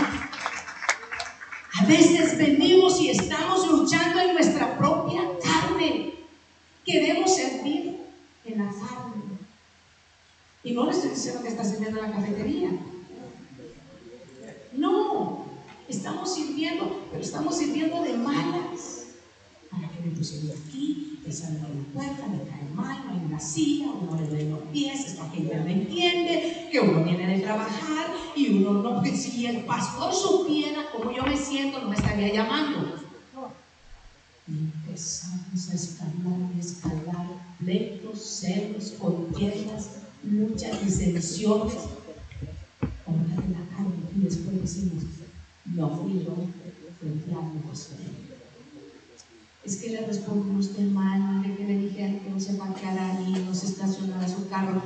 [1.81, 6.15] A veces venimos y estamos luchando en nuestra propia carne.
[6.85, 8.01] Queremos servir
[8.45, 9.23] en la carne.
[10.65, 12.71] Y no le estoy diciendo que está sirviendo en la cafetería.
[14.79, 15.45] No,
[15.89, 19.07] estamos sirviendo, pero estamos sirviendo de malas.
[19.73, 23.27] Para que me pusieron aquí, me salen de la puerta, me cae mal, no hay
[23.27, 27.43] una silla, uno le duele los pies, esta gente no entiende, que uno viene de
[27.43, 28.07] trabajar
[28.37, 32.33] y uno no, pues, si el pastor supiera cómo yo me siento, no me estaría
[32.33, 32.95] llamando.
[34.47, 37.27] Empezamos a escalar y escalar
[37.59, 39.91] pleitos, celos, contiendas,
[40.23, 41.98] luchas, disensiones
[44.15, 45.05] y después decimos,
[45.67, 46.35] no fui yo,
[46.99, 47.61] fue el diablo
[49.65, 52.75] Es que le respondió usted mal, de que le dijeron que no se va a
[52.75, 54.83] quedar ahí, no se estacionará su carro.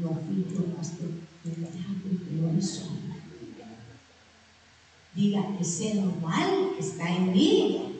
[0.00, 1.08] No fui yo, pastor,
[1.44, 2.88] el diablo lo hizo.
[5.14, 7.94] Diga, es el mal está en mí.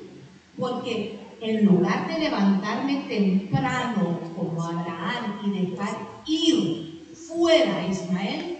[0.58, 8.57] Porque en lugar de levantarme temprano como Abraham y dejar ir fuera a Ismael,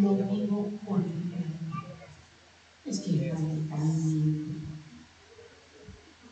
[0.00, 1.00] lo vivo por
[2.86, 3.32] Es que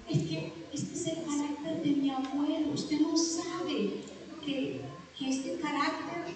[0.08, 2.72] es que este es el carácter de mi abuelo.
[2.72, 4.02] Usted no sabe
[4.44, 4.80] que,
[5.18, 6.34] que este carácter,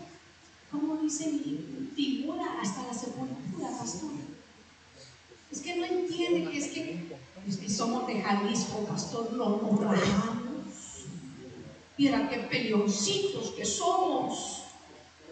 [0.71, 4.11] como dice mi figura hasta la sepultura, pastor.
[5.51, 7.17] Es que no entiende que es que,
[7.49, 11.07] es que somos de Jalisco, pastor, no nos rajamos.
[11.97, 14.65] Mira qué peleoncitos que somos.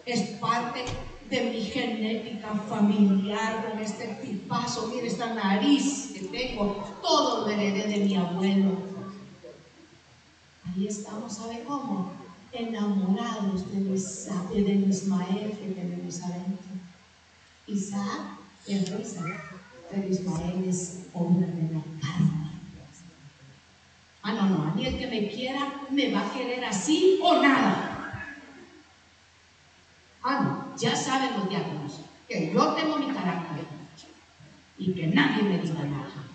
[0.05, 0.83] Es parte
[1.31, 7.87] de mi genética familiar, con este tipazo, mire esta nariz que tengo, todo lo heredé
[7.87, 8.81] de mi abuelo.
[10.65, 12.11] Ahí estamos, ¿sabe cómo?
[12.51, 16.71] Enamorados de, de Ismael que tenemos adentro.
[17.65, 18.23] Isaac
[18.67, 19.23] es risa,
[19.89, 22.51] pero Ismael es obra de la carne.
[24.21, 27.41] Ah, no, no, a mí el que me quiera me va a querer así o
[27.41, 27.87] nada.
[30.23, 33.65] Ah, no ya saben los diáconos que yo tengo mi carácter
[34.77, 36.25] y que nadie me diga nada.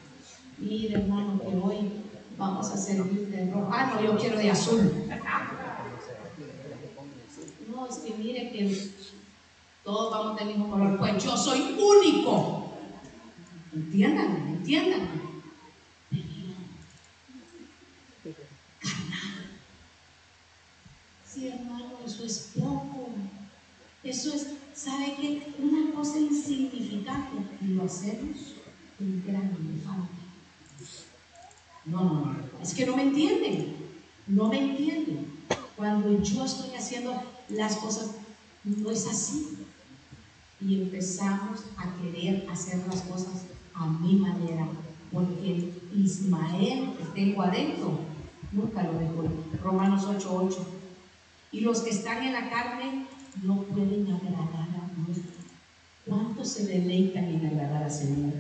[0.59, 1.91] Mire, hermano, que hoy
[2.37, 3.71] vamos a servir de rojo.
[3.73, 5.09] Ah, no, yo quiero de azul.
[7.71, 8.91] No, es que mire que
[9.85, 10.99] todos vamos del mismo color.
[10.99, 12.73] Pues yo soy único.
[13.73, 15.27] Entiendan, entiendan.
[18.81, 19.37] Carnal.
[21.27, 22.96] Sí, hermano, eso es poco.
[24.07, 25.53] Eso es, ¿sabe qué?
[25.59, 28.55] Una cosa insignificante y lo hacemos
[29.01, 30.13] en gran elefante.
[31.87, 33.75] No, no, no, es que no me entienden,
[34.29, 35.27] no me entienden.
[35.75, 38.13] Cuando yo estoy haciendo las cosas,
[38.63, 39.59] no es así.
[40.61, 44.69] Y empezamos a querer hacer las cosas a mi manera,
[45.13, 47.99] porque Ismael que tengo adentro
[48.53, 49.25] nunca lo dejó.
[49.65, 50.59] Romanos 8:8.
[51.51, 53.07] Y los que están en la carne
[53.43, 55.19] no pueden agradar a Dios.
[56.07, 58.33] ¿Cuántos se deleitan en agradar al Señor?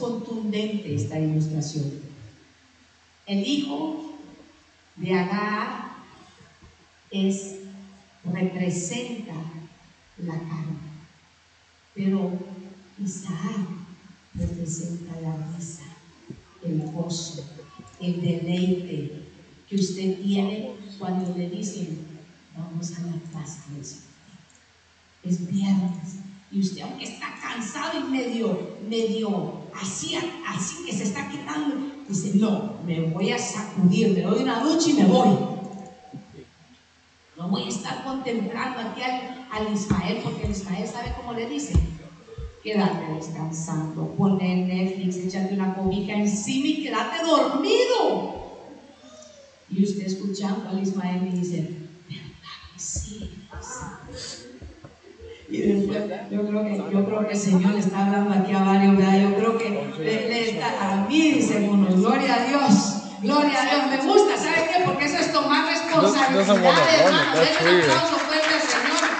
[0.00, 1.92] contundente esta ilustración.
[3.26, 4.18] El hijo
[4.96, 5.92] de Agar
[7.10, 7.56] es,
[8.24, 9.34] representa
[10.18, 10.78] la carne,
[11.94, 12.32] pero
[12.98, 13.68] Isaac
[14.34, 15.84] representa la risa,
[16.62, 17.44] el gozo,
[18.00, 19.19] el deleite
[19.70, 22.04] que usted tiene cuando le dicen,
[22.56, 26.16] vamos a la casa de Es viernes.
[26.50, 30.18] Y usted, aunque está cansado y medio, medio así,
[30.48, 31.76] así que se está quedando,
[32.08, 35.38] dice, no, me voy a sacudir, me doy una ducha y me voy.
[37.36, 41.74] No voy a estar contemplando aquí al, Ismael, porque el Ismael sabe cómo le dice
[42.62, 48.39] quédate descansando, poner Netflix, échate una cobija encima y quédate dormido.
[49.70, 51.56] Y usted escuchando al Ismael y dice,
[52.08, 53.38] ¿verdad que sí?
[55.48, 58.62] Y después, yo creo que, yo creo que el Señor le está hablando aquí a
[58.62, 59.20] varios, ¿verdad?
[59.20, 62.96] Yo creo que le, está, a mí dice uno, gloria a Dios.
[63.22, 64.82] Gloria a Dios, me gusta, ¿sabe qué?
[64.84, 67.42] Porque eso es tomar responsabilidad, hermano.
[67.42, 69.10] Es un aplauso fuerte al Señor.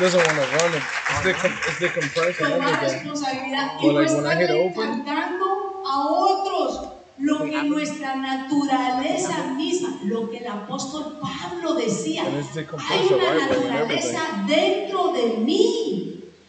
[0.00, 0.82] doesn't want to run it.
[1.10, 2.94] It's, decom- it's decompressing tomar everything.
[2.98, 6.88] responsabilidad y no open- cantando a otros
[7.18, 15.12] lo que nuestra naturaleza misma, lo que el apóstol Pablo decía, hay una naturaleza dentro
[15.12, 16.08] de mí.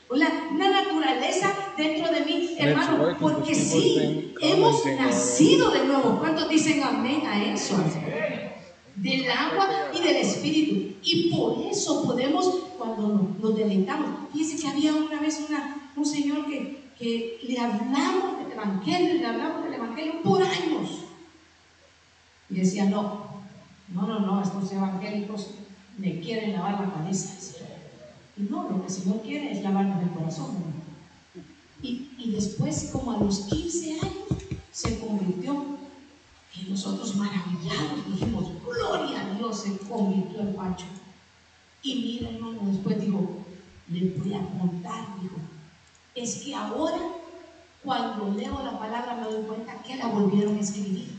[0.09, 6.19] Una, una naturaleza dentro de mí, hermano, porque sí, hemos nacido de nuevo.
[6.19, 7.75] ¿Cuántos dicen amén a eso?
[8.95, 10.95] del agua y del espíritu.
[11.03, 12.47] Y por eso podemos,
[12.77, 18.39] cuando nos, nos deleitamos, fíjense que había una vez una, un señor que, le hablamos
[18.39, 20.89] del evangelio, le hablamos del evangelio por años.
[22.49, 23.41] Y decía, no,
[23.93, 25.51] no, no, no, estos evangélicos
[25.97, 27.65] me quieren lavar la cabeza.
[28.37, 30.53] Y no, lo que el Señor quiere es lavarnos el corazón.
[30.53, 30.83] ¿no?
[31.81, 34.13] Y, después, como a los 15 años,
[34.71, 35.77] se convirtió
[36.55, 40.85] y nosotros maravillados dijimos, gloria a Dios, se convirtió en Pacho.
[41.81, 43.43] Y mira, hermano, después dijo,
[43.89, 45.35] le voy a contar, dijo,
[46.15, 46.99] es que ahora,
[47.83, 51.13] cuando leo la palabra, me doy cuenta que la volvieron a escribir.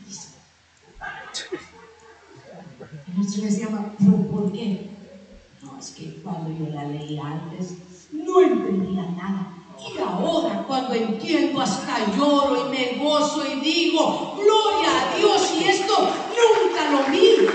[3.43, 4.91] decíamos, ¿pero por qué?
[5.63, 7.75] No, es que cuando yo la leí antes,
[8.13, 9.55] no entendía nada.
[9.79, 15.65] Y ahora cuando entiendo hasta lloro y me gozo y digo, gloria a Dios y
[15.65, 17.49] esto nunca lo vi.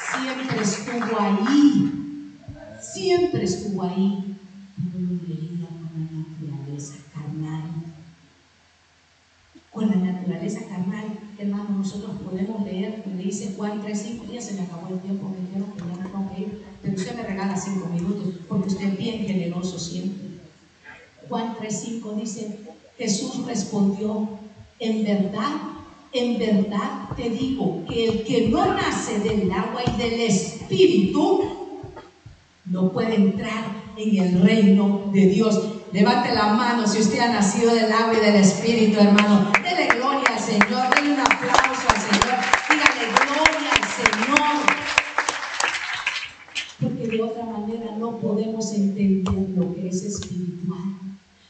[0.00, 2.36] Siempre estuvo ahí,
[2.80, 4.36] siempre estuvo ahí,
[4.76, 7.62] pero lo veía con la naturaleza carnal.
[9.80, 11.06] Con la naturaleza carnal,
[11.38, 15.30] hermano, nosotros podemos leer, le dice Juan 3, 5 días, se me acabó el tiempo,
[15.30, 18.68] me dijeron que ya me tengo que ir, pero usted me regala 5 minutos, porque
[18.68, 20.28] usted es bien generoso siempre.
[21.30, 22.58] Juan 3:5 dice,
[22.98, 24.28] Jesús respondió,
[24.80, 25.50] en verdad,
[26.12, 31.40] en verdad te digo que el que no nace del agua y del espíritu
[32.66, 33.64] no puede entrar
[33.96, 35.79] en el reino de Dios.
[35.92, 39.50] Levante la mano si usted ha nacido del agua y del espíritu, hermano.
[39.60, 42.38] Dele gloria al Señor, dele un aplauso al Señor.
[42.70, 44.66] Dígale gloria al Señor.
[46.80, 50.94] Porque de otra manera no podemos entender lo que es espiritual.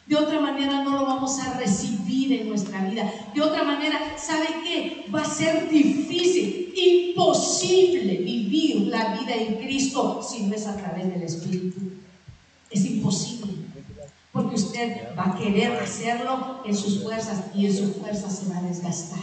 [0.07, 3.13] De otra manera no lo vamos a recibir en nuestra vida.
[3.35, 5.05] De otra manera, ¿sabe qué?
[5.15, 11.13] Va a ser difícil, imposible vivir la vida en Cristo si no es a través
[11.13, 11.79] del Espíritu.
[12.71, 13.40] Es imposible.
[14.63, 18.63] Usted va a querer hacerlo en sus fuerzas y en sus fuerzas se va a
[18.63, 19.19] desgastar.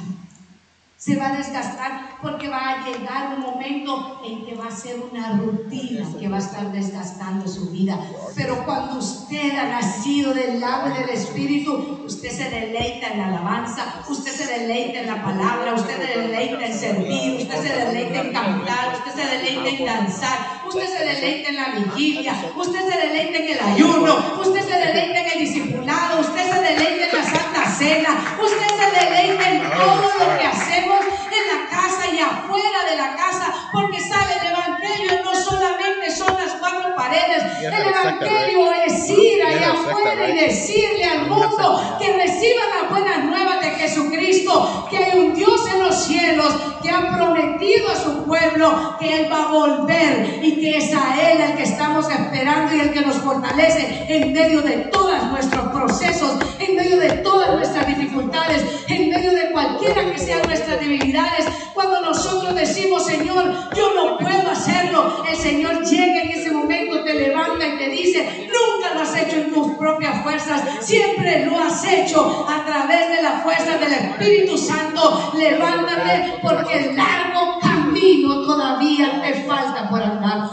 [0.97, 4.99] Se va a desgastar porque va a llegar un momento en que va a ser
[4.99, 7.99] una rutina que va a estar desgastando su vida.
[8.35, 13.27] Pero cuando usted ha nacido del agua y del Espíritu, usted se deleita en la
[13.27, 18.21] alabanza, usted se deleita en la palabra, usted se deleita en servir, usted se deleita
[18.21, 22.97] en cantar, usted se deleita en danzar, usted se deleita en la vigilia, usted se
[22.97, 27.23] deleita en el ayuno, usted se deleita en el discipulado, usted se deleita en la
[27.23, 32.76] santa cena, usted se deleita en todo lo que hacemos en la casa y afuera
[32.89, 38.71] de la casa, porque sabe el Evangelio no solamente son las cuatro paredes, el Evangelio
[38.85, 44.87] es ir allá afuera y decirle al mundo que reciban las buenas nuevas de Jesucristo,
[44.89, 49.31] que hay un Dios en los cielos que ha prometido a su pueblo que Él
[49.31, 53.01] va a volver y que es a Él el que estamos esperando y el que
[53.01, 59.09] nos fortalece en medio de todos nuestros procesos, en medio de todas nuestras dificultades, en
[59.09, 61.45] medio de cualquiera que sean nuestras debilidades.
[61.73, 67.13] Cuando nosotros decimos, Señor, yo no puedo hacerlo, el Señor llega en ese momento, te
[67.13, 71.83] levanta y te dice, nunca lo has hecho en tus propias fuerzas, siempre lo has
[71.85, 75.33] hecho a través de la fuerza del Espíritu Santo.
[75.37, 80.49] Levántate porque el largo camino todavía te falta por andar.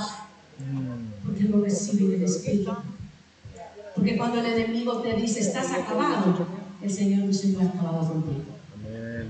[1.25, 2.73] Porque lo recibe el Espíritu.
[3.95, 6.47] Porque cuando el enemigo te dice, estás acabado,
[6.83, 8.55] el Señor no ha acabado contigo.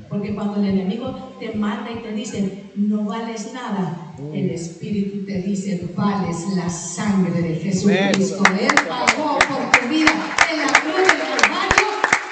[0.08, 5.42] Porque cuando el enemigo te manda y te dice, no vales nada, el Espíritu te
[5.42, 8.42] dice, vales la sangre de Jesucristo.
[8.60, 10.12] Él pagó por tu vida
[10.52, 11.86] en la cruz del Calvario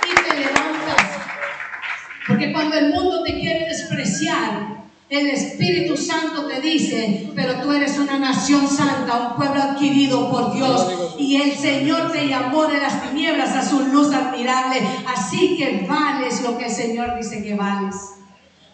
[0.07, 1.19] y te levantas.
[2.27, 7.99] Porque cuando el mundo te quiere despreciar, el Espíritu Santo te dice, pero tú eres
[7.99, 11.15] una nación santa, un pueblo adquirido por Dios.
[11.19, 14.81] Y el Señor te llamó de las tinieblas a su luz admirable.
[15.07, 18.22] Así que vales lo que el Señor dice que vales.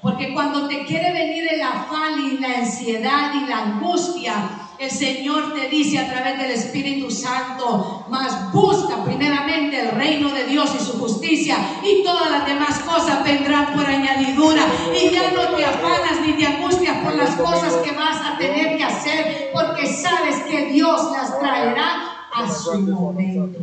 [0.08, 4.48] Porque cuando te quiere venir el afán y la ansiedad y la angustia,
[4.78, 10.46] el Señor te dice a través del Espíritu Santo, más busca primeramente el reino de
[10.46, 14.62] Dios y su justicia y todas las demás cosas vendrán por añadidura
[14.98, 18.78] y ya no te afanas ni te angustias por las cosas que vas a tener
[18.78, 23.60] que hacer porque sabes que Dios las traerá a su momento.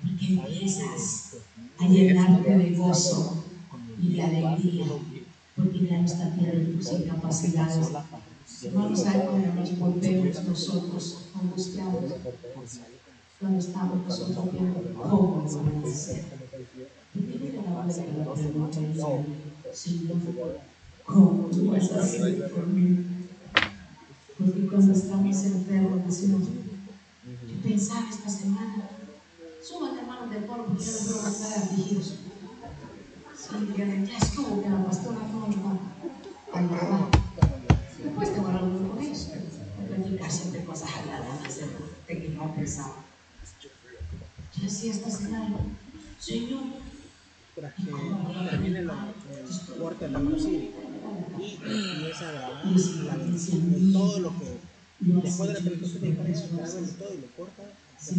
[0.00, 1.38] Porque empiezas
[1.80, 3.39] a llenarte de gozo
[4.02, 4.86] y de alegría
[5.56, 7.92] porque ya no está teniendo tus incapacidades
[9.06, 12.04] a ver cómo nos volvemos nosotros angustiados
[13.38, 16.24] cuando estamos nosotros viendo cómo van a hacer.
[17.12, 18.02] ¿Por qué no la y dice,
[19.72, 20.16] Señor,
[21.04, 23.06] cómo lo vas a hacer por mí?
[24.38, 28.90] Porque cuando estamos enfermos decimos, yo pensaba esta semana,
[29.62, 32.14] suban hermanos de porro porque yo no puedo estar afligidos.
[33.50, 35.70] Sí, ya estuvo que la pastora no nos va
[36.52, 37.10] a ayudar.
[38.02, 39.32] Después te guardar uno con eso.
[39.88, 41.60] Platicar siempre cosas agradables,
[42.06, 42.94] de que no pensaba.
[44.56, 45.56] Yo decía esta semana,
[46.20, 46.62] Señor,
[48.50, 49.12] también en la
[49.78, 50.64] puerta de la cocina
[51.38, 54.58] y es agradable todo lo que
[55.00, 57.62] después de la predicación de Cristo graben todo y lo corta
[58.10, 58.16] y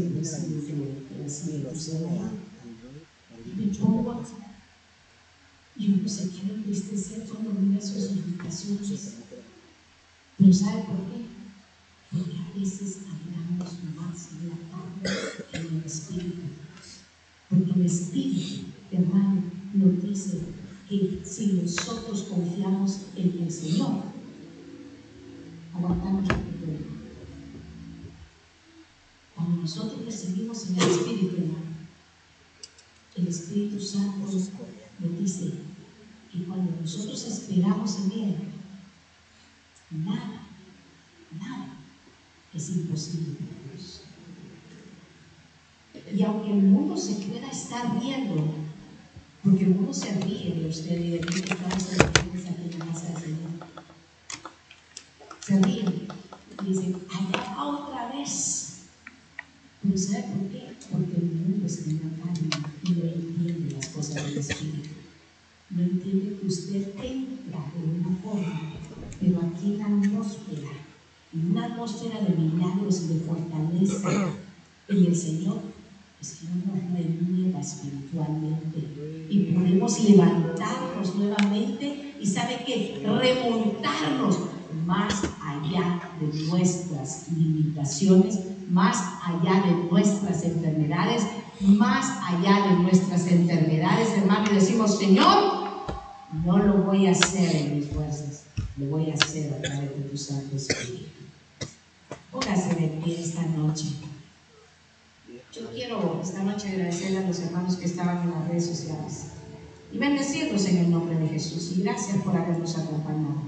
[1.60, 2.10] lo sube
[3.80, 4.24] pongo
[5.82, 9.16] y uno se quiere entristecer cuando mira sus invitaciones
[10.38, 11.26] pero ¿sabe por qué?
[12.12, 15.20] Porque a veces hablamos más en la carne
[15.52, 16.42] que en el espíritu.
[17.50, 20.40] Porque el espíritu, hermano, nos dice
[20.90, 24.04] que si nosotros confiamos en el Señor,
[25.76, 26.86] aguantamos la problema.
[29.36, 31.72] Cuando nosotros recibimos en el Espíritu, hermano,
[33.16, 34.28] el Espíritu Santo
[35.00, 35.71] nos dice
[36.32, 38.36] que cuando nosotros esperamos en Él,
[39.92, 40.48] Nada,
[41.38, 41.68] nada
[42.54, 44.04] es imposible para Dios.
[46.16, 48.54] Y aunque el mundo se pueda estar viendo,
[49.44, 52.86] porque el mundo se ríe de usted y de mí que cada aquí en la
[52.86, 53.52] casa del Señor.
[55.42, 56.08] Se ríen
[56.62, 58.84] y dicen, allá otra vez.
[59.84, 60.74] Pero ¿sabe por qué?
[60.90, 62.50] Porque el mundo es una carne
[62.84, 64.90] y no entiende las cosas del Espíritu.
[65.74, 68.72] No entiende que usted entra de una forma
[69.22, 70.70] pero aquí la atmósfera,
[71.32, 74.34] una atmósfera de milagros y de fortaleza
[74.90, 75.60] en el Señor,
[76.20, 78.80] es que nos renueva espiritualmente.
[79.30, 84.40] Y podemos levantarnos nuevamente y sabe que remontarnos
[84.88, 88.40] más allá de nuestras limitaciones,
[88.72, 91.24] más allá de nuestras enfermedades,
[91.62, 95.61] más allá de nuestras enfermedades, hermano, y decimos, Señor,
[96.32, 98.44] no lo voy a hacer en mis fuerzas,
[98.78, 101.10] lo voy a hacer a través de tu Santo Espíritu.
[102.32, 103.86] Póngase de pie esta noche.
[105.54, 109.26] Yo quiero esta noche agradecerle a los hermanos que estaban en las redes sociales
[109.92, 111.74] y bendecirlos en el nombre de Jesús.
[111.78, 113.42] Y gracias por habernos acompañado.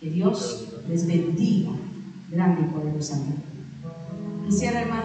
[0.00, 1.72] Que Dios les bendiga
[2.30, 3.42] grande y poderosamente.
[4.46, 4.94] Quisiera, hermano.